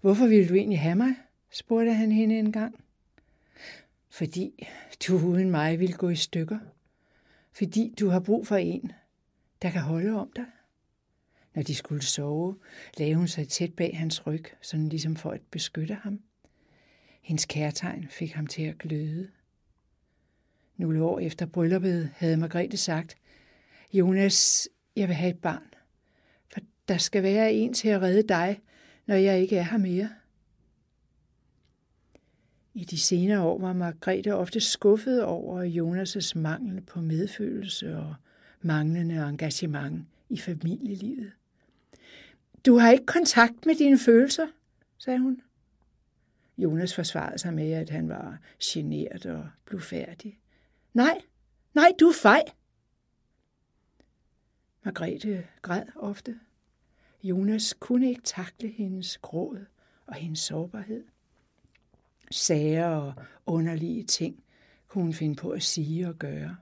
[0.00, 1.14] Hvorfor ville du egentlig have mig?
[1.50, 2.84] spurgte han hende en gang.
[4.10, 4.66] Fordi
[5.08, 6.58] du uden mig vil gå i stykker.
[7.52, 8.92] Fordi du har brug for en,
[9.62, 10.46] der kan holde om dig.
[11.54, 12.58] Når de skulle sove,
[12.98, 16.20] lagde hun sig tæt bag hans ryg, sådan ligesom for at beskytte ham.
[17.22, 19.30] Hendes kærtegn fik ham til at gløde.
[20.76, 23.16] Nogle år efter brylluppet havde Margrethe sagt,
[23.92, 25.74] Jonas, jeg vil have et barn,
[26.52, 28.60] for der skal være en til at redde dig,
[29.06, 30.10] når jeg ikke er her mere.
[32.74, 38.14] I de senere år var Margrethe ofte skuffet over Jonas' mangel på medfølelse og
[38.60, 41.32] manglende engagement i familielivet.
[42.66, 44.46] Du har ikke kontakt med dine følelser,
[44.98, 45.40] sagde hun.
[46.58, 50.38] Jonas forsvarede sig med, at han var genert og blufærdig.
[50.96, 51.22] Nej,
[51.74, 52.42] nej, du er fej.
[54.84, 56.40] Margrethe græd ofte.
[57.22, 59.66] Jonas kunne ikke takle hendes gråd
[60.06, 61.04] og hendes sårbarhed.
[62.30, 63.14] Sager og
[63.46, 64.44] underlige ting
[64.88, 66.56] kunne hun finde på at sige og gøre.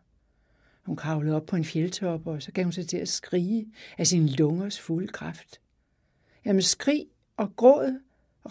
[0.82, 4.06] Hun kravlede op på en fjeldtop, og så gav hun sig til at skrige af
[4.06, 5.60] sin lungers fulde kraft.
[6.44, 7.06] Jamen skrig
[7.36, 8.00] og gråd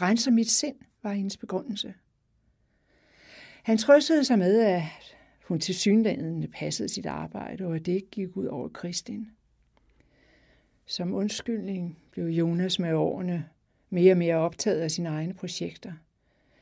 [0.01, 1.93] renser mit sind, var hendes begrundelse.
[3.63, 4.83] Han trøstede sig med, at
[5.43, 9.27] hun til synlædende passede sit arbejde, og at det ikke gik ud over Kristin.
[10.85, 13.45] Som undskyldning blev Jonas med årene
[13.89, 15.93] mere og mere optaget af sine egne projekter.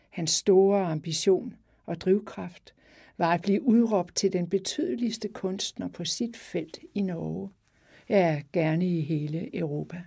[0.10, 1.56] Hans store ambition
[1.86, 2.74] og drivkraft
[3.18, 7.50] var at blive udråbt til den betydeligste kunstner på sit felt i Norge.
[8.10, 10.02] Ja, gerne i hele Europa.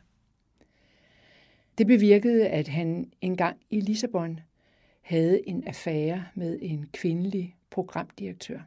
[1.78, 4.40] Det bevirkede, at han engang i Lissabon
[5.00, 8.60] havde en affære med en kvindelig programdirektør.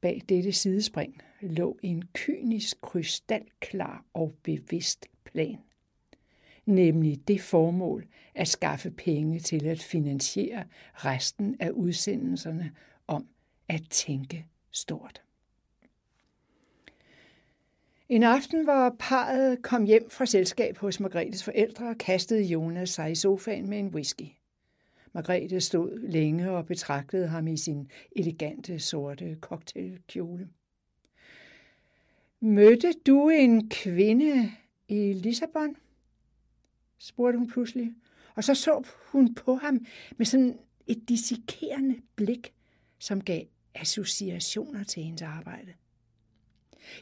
[0.00, 5.58] Bag dette sidespring lå en kynisk, krystalklar og bevidst plan.
[6.66, 10.64] Nemlig det formål at skaffe penge til at finansiere
[10.94, 12.72] resten af udsendelserne
[13.06, 13.26] om
[13.68, 15.22] at tænke stort.
[18.08, 23.14] En aften, hvor parret kom hjem fra selskab hos Margrethes forældre, kastede Jonas sig i
[23.14, 24.43] sofaen med en whisky.
[25.14, 30.48] Margrethe stod længe og betragtede ham i sin elegante sorte cocktailkjole.
[32.40, 34.52] Mødte du en kvinde
[34.88, 35.76] i Lissabon?
[36.98, 37.94] spurgte hun pludselig.
[38.34, 39.86] Og så så hun på ham
[40.16, 42.54] med sådan et dissekerende blik,
[42.98, 43.44] som gav
[43.74, 45.72] associationer til hendes arbejde.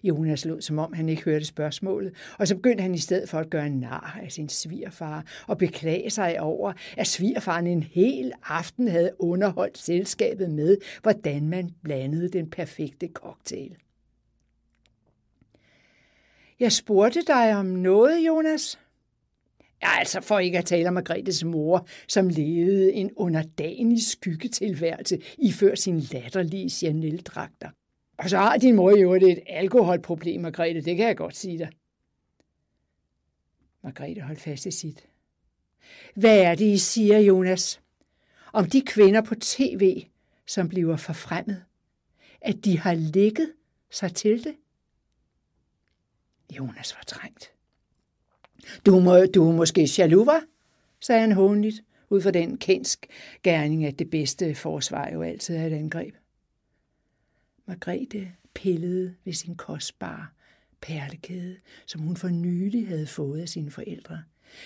[0.02, 3.38] Jonas lod, som om han ikke hørte spørgsmålet, og så begyndte han i stedet for
[3.38, 8.88] at gøre nar af sin svigerfar og beklage sig over, at svigerfaren en hel aften
[8.88, 13.76] havde underholdt selskabet med, hvordan man blandede den perfekte cocktail.
[16.60, 18.78] Jeg spurgte dig om noget, Jonas.
[19.82, 25.18] Ja, altså for ikke at tale om Margrethes mor, som levede en underdanig skyggetilværelse
[25.52, 27.70] før sin latterlige Chanel-dragter.
[28.22, 31.70] Og så har din mor jo et alkoholproblem, Margrethe, det kan jeg godt sige dig.
[33.82, 35.08] Margrethe holdt fast i sit.
[36.14, 37.80] Hvad er det, I siger, Jonas?
[38.52, 40.04] Om de kvinder på tv,
[40.46, 41.64] som bliver forfremmet,
[42.40, 43.52] at de har ligget
[43.90, 44.54] sig til det?
[46.58, 47.52] Jonas var trængt.
[48.86, 50.44] Du, må, du er måske jaloux, var?
[51.00, 53.06] sagde han hånligt, ud fra den kensk
[53.42, 56.14] gerning, at det bedste forsvar jo altid er et angreb.
[57.66, 60.26] Margrethe pillede ved sin kostbare
[60.80, 61.56] perlekæde,
[61.86, 64.22] som hun for nylig havde fået af sine forældre.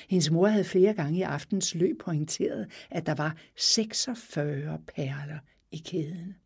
[0.09, 5.39] Hendes mor havde flere gange i aftens løb pointeret, at der var 46 perler
[5.71, 6.37] i kæden.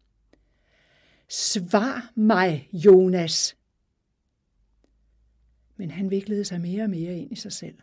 [1.29, 3.57] Svar mig, Jonas!
[5.77, 7.79] Men han viklede sig mere og mere ind i sig selv.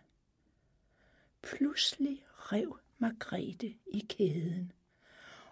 [1.42, 4.72] Pludselig rev Margrethe i kæden,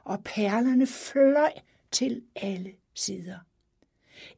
[0.03, 1.51] og perlerne fløj
[1.91, 3.39] til alle sider.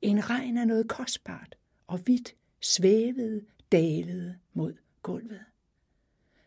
[0.01, 1.55] En regn af noget kostbart
[1.88, 5.45] og hvidt svævede, dalede mod gulvet.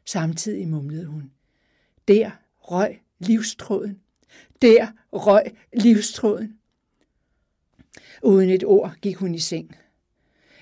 [0.05, 1.33] Samtidig mumlede hun.
[2.09, 4.01] Der røg livstråden.
[4.63, 6.59] Der røg livstråden.
[8.23, 9.77] Uden et ord gik hun i seng.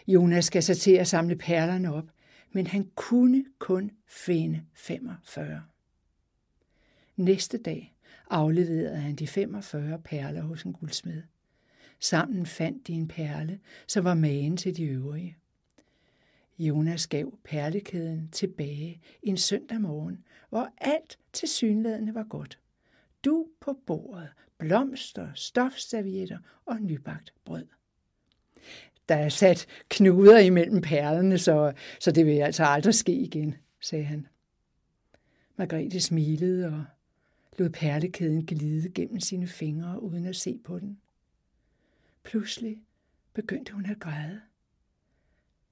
[0.07, 2.11] Jonas skal sig til at samle perlerne op,
[2.53, 5.63] men han kunne kun finde 45.
[7.17, 7.95] Næste dag
[8.31, 11.23] afleverede han de 45 perler hos en guldsmed.
[12.01, 15.37] Sammen fandt de en perle, som var magen til de øvrige.
[16.59, 22.59] Jonas gav perlekæden tilbage en søndag morgen, hvor alt til synlædende var godt.
[23.25, 24.29] Du på bordet,
[24.59, 27.67] blomster, stofservietter og nybagt brød.
[29.09, 34.05] Der er sat knuder imellem perlerne, så, så det vil altså aldrig ske igen, sagde
[34.05, 34.27] han.
[35.57, 36.85] Margrethe smilede og
[37.59, 40.99] lod perlekæden glide gennem sine fingre uden at se på den.
[42.29, 42.83] Pludselig
[43.33, 44.41] begyndte hun at græde.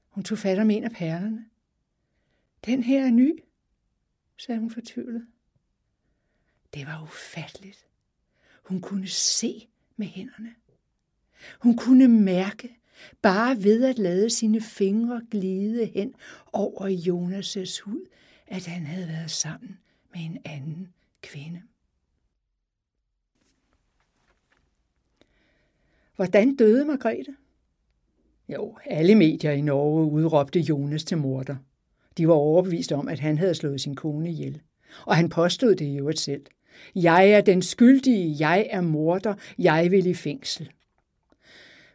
[0.08, 1.46] Hun tog fat om en af perlerne.
[2.66, 3.42] Den her er ny,
[4.36, 5.26] sagde hun fortvivlet.
[6.74, 7.86] Det var ufatteligt.
[8.62, 10.54] Hun kunne se med hænderne.
[11.60, 12.78] Hun kunne mærke,
[13.22, 16.14] bare ved at lade sine fingre glide hen
[16.52, 18.06] over Jonas' hud,
[18.46, 19.78] at han havde været sammen
[20.14, 21.62] med en anden kvinde.
[26.16, 27.36] Hvordan døde Margrethe?
[28.48, 31.56] Jo, alle medier i Norge udråbte Jonas til morder.
[32.18, 34.60] De var overbevist om, at han havde slået sin kone ihjel.
[35.06, 36.46] Og han påstod det i øvrigt selv.
[36.94, 40.70] Jeg er den skyldige, jeg er morder, jeg vil i fængsel.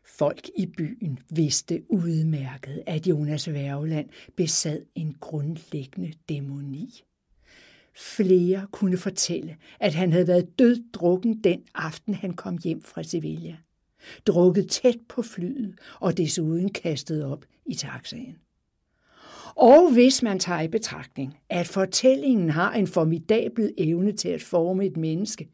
[0.06, 7.04] Folk i byen vidste udmærket, at Jonas Værgeland besad en grundlæggende dæmoni.
[7.96, 13.58] Flere kunne fortælle, at han havde været døddrukken den aften, han kom hjem fra Sevilla
[14.26, 18.36] drukket tæt på flyet og desuden kastet op i taxaen.
[19.56, 24.86] Og hvis man tager i betragtning, at fortællingen har en formidabel evne til at forme
[24.86, 25.50] et menneske,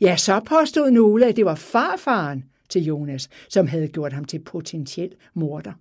[0.00, 4.38] ja, så påstod nogle, at det var farfaren til Jonas, som havde gjort ham til
[4.38, 5.72] potentiel morder.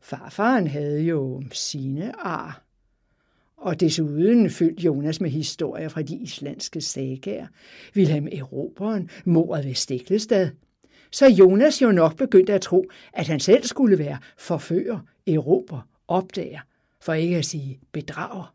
[0.00, 2.62] Farfaren havde jo sine ar.
[3.56, 7.46] og desuden fyldt Jonas med historier fra de islandske sagaer,
[7.96, 10.50] Wilhelm Eroberen, mordet ved Stiklestad.
[11.10, 16.60] Så Jonas jo nok begyndte at tro, at han selv skulle være forfører, erober, opdager,
[17.00, 18.54] for ikke at sige bedrager.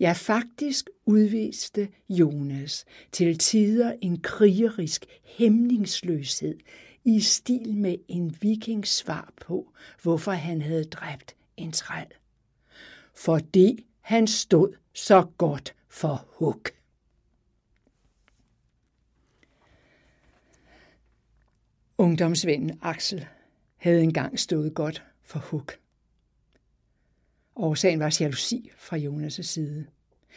[0.00, 6.58] Ja, faktisk udviste Jonas til tider en krigerisk hæmningsløshed
[7.04, 9.72] i stil med en vikings svar på,
[10.02, 12.06] hvorfor han havde dræbt en træl.
[13.14, 16.62] Fordi han stod så godt for hug.
[22.02, 23.26] Ungdomsvennen Axel
[23.76, 25.78] havde engang stået godt for huk.
[27.56, 29.86] Årsagen var jalousi fra Jonas' side.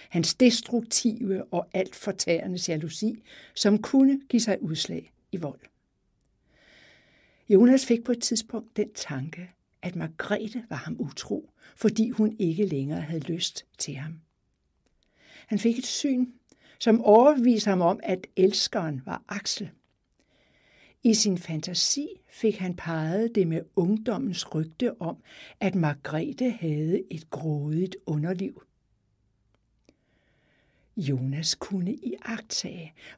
[0.09, 3.24] Hans destruktive og alt fortærende jalousi,
[3.55, 5.59] som kunne give sig udslag i vold.
[7.49, 9.49] Jonas fik på et tidspunkt den tanke,
[9.82, 14.20] at Margrethe var ham utro, fordi hun ikke længere havde lyst til ham.
[15.47, 16.26] Han fik et syn,
[16.80, 19.70] som overbeviste ham om, at elskeren var Axel.
[21.05, 25.17] I sin fantasi fik han peget det med ungdommens rygte om,
[25.59, 28.63] at Margrethe havde et grådigt underliv.
[30.97, 32.15] Jonas kunne i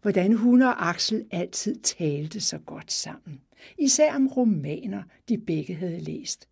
[0.01, 3.41] hvordan hun og Axel altid talte så godt sammen.
[3.77, 6.47] Især om romaner, de begge havde læst.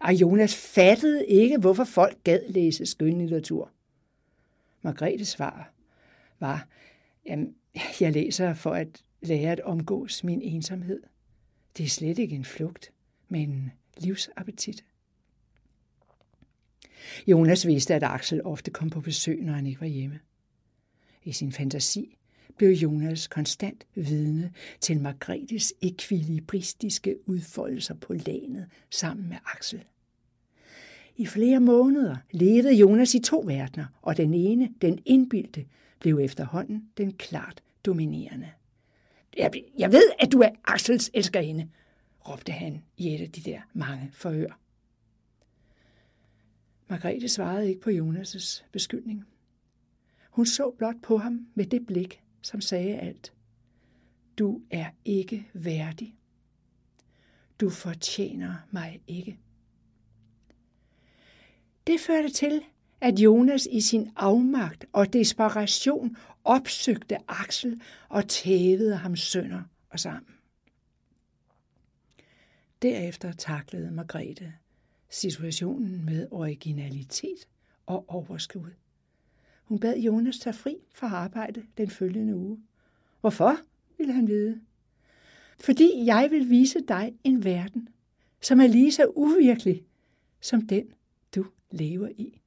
[0.00, 3.70] Og Jonas fattede ikke, hvorfor folk gad læse skønlitteratur.
[4.82, 5.72] Margrethes svar
[6.40, 6.66] var,
[7.26, 7.54] jamen,
[8.00, 11.02] jeg læser for at lære at omgås min ensomhed.
[11.76, 12.92] Det er slet ikke en flugt,
[13.28, 14.84] men livsappetit.
[17.26, 20.20] Jonas vidste, at Axel ofte kom på besøg, når han ikke var hjemme.
[21.24, 22.16] I sin fantasi
[22.56, 29.84] blev Jonas konstant vidne til Margrethes ekvilibristiske udfoldelser på landet sammen med Axel.
[31.16, 35.66] I flere måneder levede Jonas i to verdener, og den ene, den indbildte,
[35.98, 38.50] blev efterhånden den klart dominerende.
[39.36, 41.70] Jeg, jeg ved, at du er Axels elskerinde,
[42.28, 44.60] råbte han i et af de der mange forhør.
[46.88, 49.24] Margrethe svarede ikke på Jonas' beskyldning.
[50.30, 53.32] Hun så blot på ham med det blik, som sagde alt.
[54.38, 56.14] Du er ikke værdig.
[57.60, 59.38] Du fortjener mig ikke.
[61.86, 62.62] Det førte til,
[63.00, 70.34] at Jonas i sin afmagt og desperation opsøgte Axel og tævede ham sønder og sammen.
[72.82, 74.52] Derefter taklede Margrethe
[75.10, 77.48] situationen med originalitet
[77.86, 78.70] og overskud.
[79.64, 82.58] Hun bad Jonas tage fri fra arbejde den følgende uge.
[83.20, 83.56] Hvorfor,
[83.98, 84.60] ville han vide.
[85.60, 87.88] Fordi jeg vil vise dig en verden,
[88.40, 89.84] som er lige så uvirkelig
[90.40, 90.92] som den,
[91.34, 92.40] du lever i,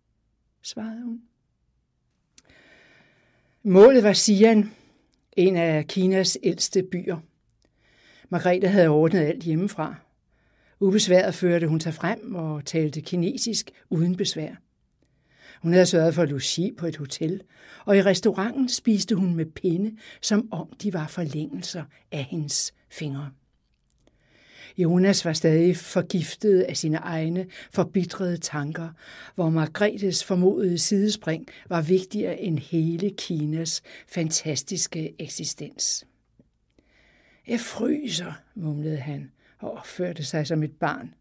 [0.64, 1.22] svarede hun.
[3.64, 4.68] Målet var Xi'an,
[5.38, 7.18] en af Kinas ældste byer.
[8.30, 9.96] Margrethe havde ordnet alt hjemmefra.
[10.80, 14.56] Ubesværet førte hun sig frem og talte kinesisk uden besvær.
[15.62, 17.42] Hun havde sørget for logi på et hotel,
[17.86, 23.32] og i restauranten spiste hun med pinde, som om de var forlængelser af hendes fingre.
[24.78, 28.90] Jonas var stadig forgiftet af sine egne forbitrede tanker,
[29.36, 36.06] hvor Margrethes formodede sidespring var vigtigere end hele Kinas fantastiske eksistens.
[37.48, 41.14] Jeg fryser, mumlede han og opførte sig som et barn.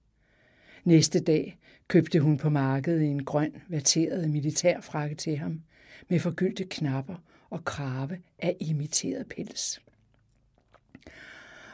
[0.84, 5.62] Næste dag købte hun på markedet en grøn, verteret militærfrakke til ham,
[6.08, 7.16] med forgyldte knapper
[7.50, 9.80] og krave af imiteret pels.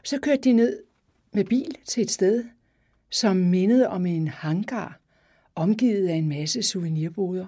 [0.05, 0.88] Så kørte de ned
[1.39, 2.45] med bil til et sted,
[3.11, 5.01] som mindede om en hangar,
[5.55, 7.47] omgivet af en masse souvenirboder.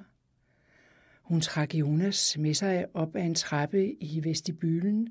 [1.22, 5.08] Hun trak Jonas med sig op ad en trappe i vestibylen,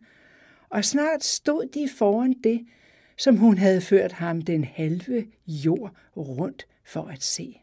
[0.69, 2.65] og snart stod de foran det,
[3.17, 7.61] som hun havde ført ham den halve jord rundt for at se.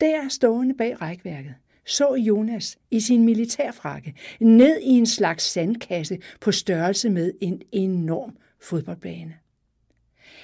[0.00, 1.54] Der stående bag rækværket
[1.84, 8.36] så Jonas i sin militærfrakke ned i en slags sandkasse på størrelse med en enorm
[8.60, 9.34] fodboldbane.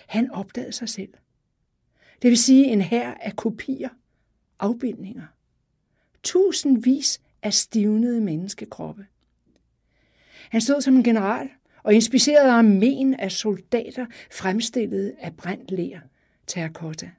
[0.06, 1.14] Han opdagede sig selv.
[2.22, 3.88] Det vil sige en hær af kopier,
[4.58, 5.26] afbildninger.
[6.22, 9.06] Tusindvis af stivnede menneskekroppe.
[10.50, 11.48] Han stod som en general
[11.82, 16.00] og inspicerede armeen af soldater fremstillet af brændt ler,
[16.46, 17.10] terracotta.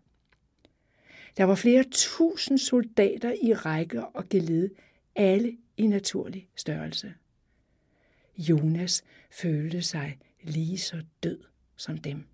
[1.38, 4.70] Der var flere tusind soldater i række og gelede,
[5.16, 7.14] alle i naturlig størrelse.
[8.38, 11.40] Jonas følte sig lige så død
[11.76, 12.26] som dem.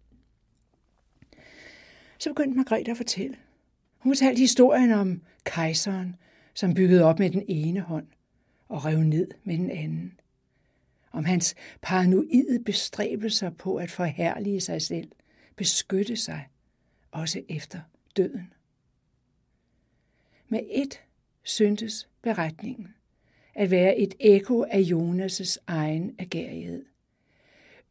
[2.24, 3.38] Så begyndte Margrethe at fortælle.
[3.98, 6.16] Hun fortalte historien om kejseren,
[6.54, 8.08] som byggede op med den ene hånd
[8.70, 10.20] og rev ned med den anden.
[11.12, 15.12] Om hans paranoide bestræbelser på at forherlige sig selv,
[15.56, 16.48] beskytte sig,
[17.12, 17.82] også efter
[18.18, 18.54] døden.
[20.48, 21.02] Med et
[21.44, 22.96] syntes beretningen
[23.54, 26.86] at være et ekko af Jonas' egen agerighed.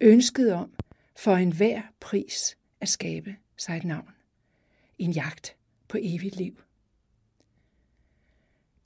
[0.00, 0.72] Ønsket om
[1.16, 4.08] for enhver pris at skabe sig et navn.
[4.98, 5.56] En jagt
[5.88, 6.62] på evigt liv.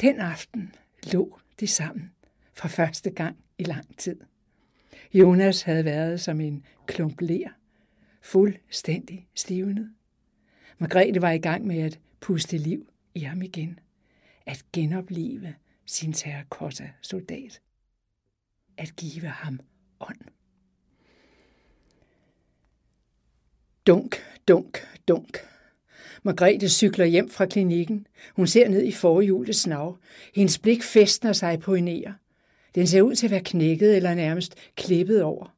[0.00, 0.74] Den aften
[1.12, 2.12] lå de sammen
[2.52, 4.20] for første gang i lang tid.
[5.14, 7.48] Jonas havde været som en klump ler,
[8.20, 9.94] fuldstændig stivnet.
[10.78, 13.78] Margrethe var i gang med at puste liv i ham igen,
[14.46, 15.54] at genopleve
[15.86, 17.60] sin terracotta-soldat,
[18.76, 19.60] at give ham
[20.00, 20.20] ånd.
[23.86, 24.16] Dunk,
[24.48, 24.78] dunk,
[25.08, 25.38] dunk.
[26.26, 28.06] Margrethe cykler hjem fra klinikken.
[28.36, 29.98] Hun ser ned i forhjulets snav.
[30.34, 32.14] Hendes blik festner sig på en ære.
[32.74, 35.54] Den ser ud til at være knækket eller nærmest klippet over.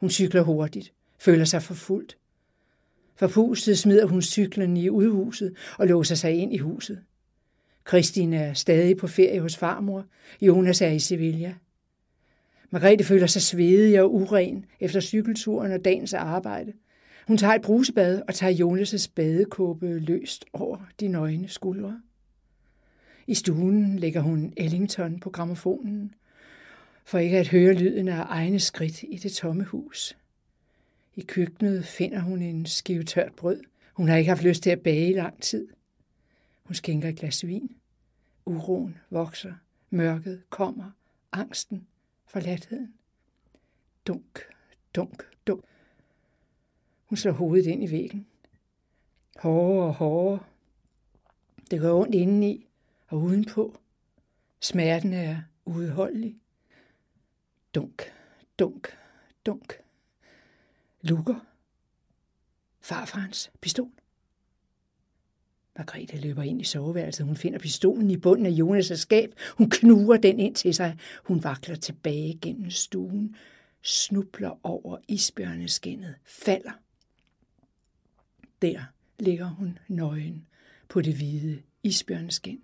[0.00, 2.16] Hun cykler hurtigt, føler sig forfulgt.
[3.16, 7.00] Forpustet smider hun cyklen i udhuset og låser sig ind i huset.
[7.88, 10.04] Christine er stadig på ferie hos farmor.
[10.40, 11.54] Jonas er i Sevilla.
[12.70, 16.72] Margrethe føler sig svedig og uren efter cykelturen og dagens arbejde.
[17.26, 22.00] Hun tager et brusebad og tager Jonas' badekåbe løst over de nøgne skuldre.
[23.26, 26.14] I stuen lægger hun Ellington på gramofonen,
[27.04, 30.16] for ikke at høre lyden af egne skridt i det tomme hus.
[31.16, 33.60] I køkkenet finder hun en skive tørt brød.
[33.92, 35.68] Hun har ikke haft lyst til at bage i lang tid.
[36.62, 37.70] Hun skænker et glas vin.
[38.46, 39.52] Uroen vokser.
[39.90, 40.90] Mørket kommer.
[41.32, 41.86] Angsten.
[42.26, 42.94] Forladtheden.
[44.06, 44.40] Dunk,
[44.96, 45.64] dunk, dunk.
[47.12, 48.26] Hun slår hovedet ind i væggen.
[49.36, 50.44] Hårdere og hårdere.
[51.70, 52.66] Det gør ondt indeni
[53.06, 53.80] og udenpå.
[54.60, 56.36] Smerten er uudholdelig.
[57.74, 58.02] Dunk,
[58.58, 58.96] dunk,
[59.46, 59.72] dunk.
[61.00, 61.46] Lukker.
[62.80, 63.90] Farfarens pistol.
[65.76, 67.26] Margrethe løber ind i soveværelset.
[67.26, 69.34] Hun finder pistolen i bunden af Jonas' skab.
[69.58, 70.98] Hun knuger den ind til sig.
[71.24, 73.36] Hun vakler tilbage gennem stuen,
[73.82, 76.81] snubler over isbjørneskinnet, falder.
[78.62, 78.82] Der
[79.18, 80.46] ligger hun nøgen
[80.88, 82.60] på det hvide isbjørnskin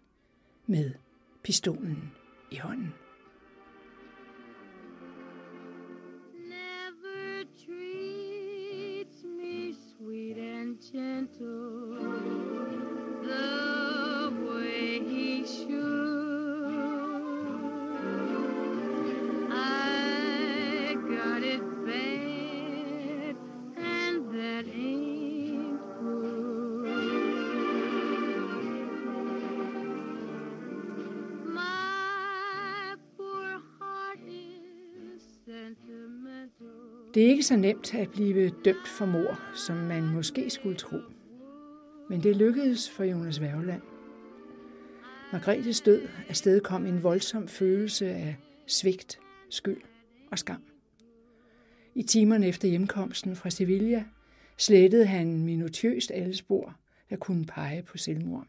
[0.67, 0.91] med
[1.45, 2.13] pistolen
[2.51, 2.95] i hånden.
[37.19, 40.97] Det er ikke så nemt at blive dømt for mor, som man måske skulle tro.
[42.11, 43.83] Men det lykkedes for Jonas Værgeland.
[45.33, 49.19] Margrethes død afstedkom en voldsom følelse af svigt,
[49.51, 49.81] skyld
[50.31, 50.63] og skam.
[51.95, 54.05] I timerne efter hjemkomsten fra Sevilla
[54.57, 56.77] slettede han minutiøst alle spor,
[57.11, 58.47] der kunne pege på selvmord.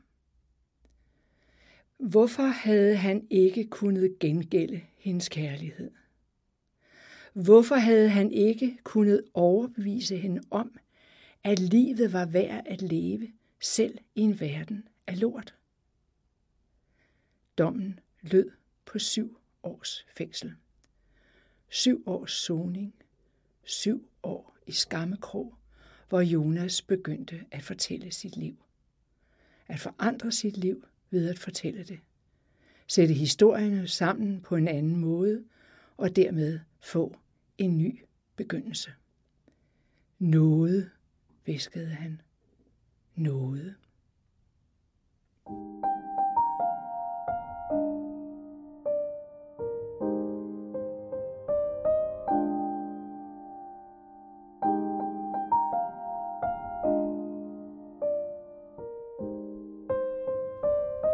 [1.99, 5.91] Hvorfor havde han ikke kunnet gengælde hendes kærlighed?
[7.43, 10.79] Hvorfor havde han ikke kunnet overbevise hende om,
[11.43, 15.55] at livet var værd at leve, selv i en verden af lort?
[17.57, 18.51] Dommen lød
[18.85, 20.53] på syv års fængsel.
[21.69, 22.93] Syv års soning.
[23.63, 25.55] Syv år i skammekrog,
[26.09, 28.55] hvor Jonas begyndte at fortælle sit liv.
[29.67, 31.99] At forandre sit liv ved at fortælle det.
[32.87, 35.43] Sætte historierne sammen på en anden måde,
[35.97, 37.15] og dermed få
[37.59, 37.99] en ny
[38.35, 38.91] begyndelse.
[40.19, 40.89] Noget,
[41.45, 42.21] viskede han.
[43.15, 43.75] Noget.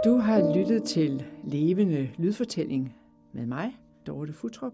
[0.06, 2.96] Du har lyttet til Levende Lydfortælling
[3.32, 3.78] med mig,
[4.08, 4.74] Dorte Futrup.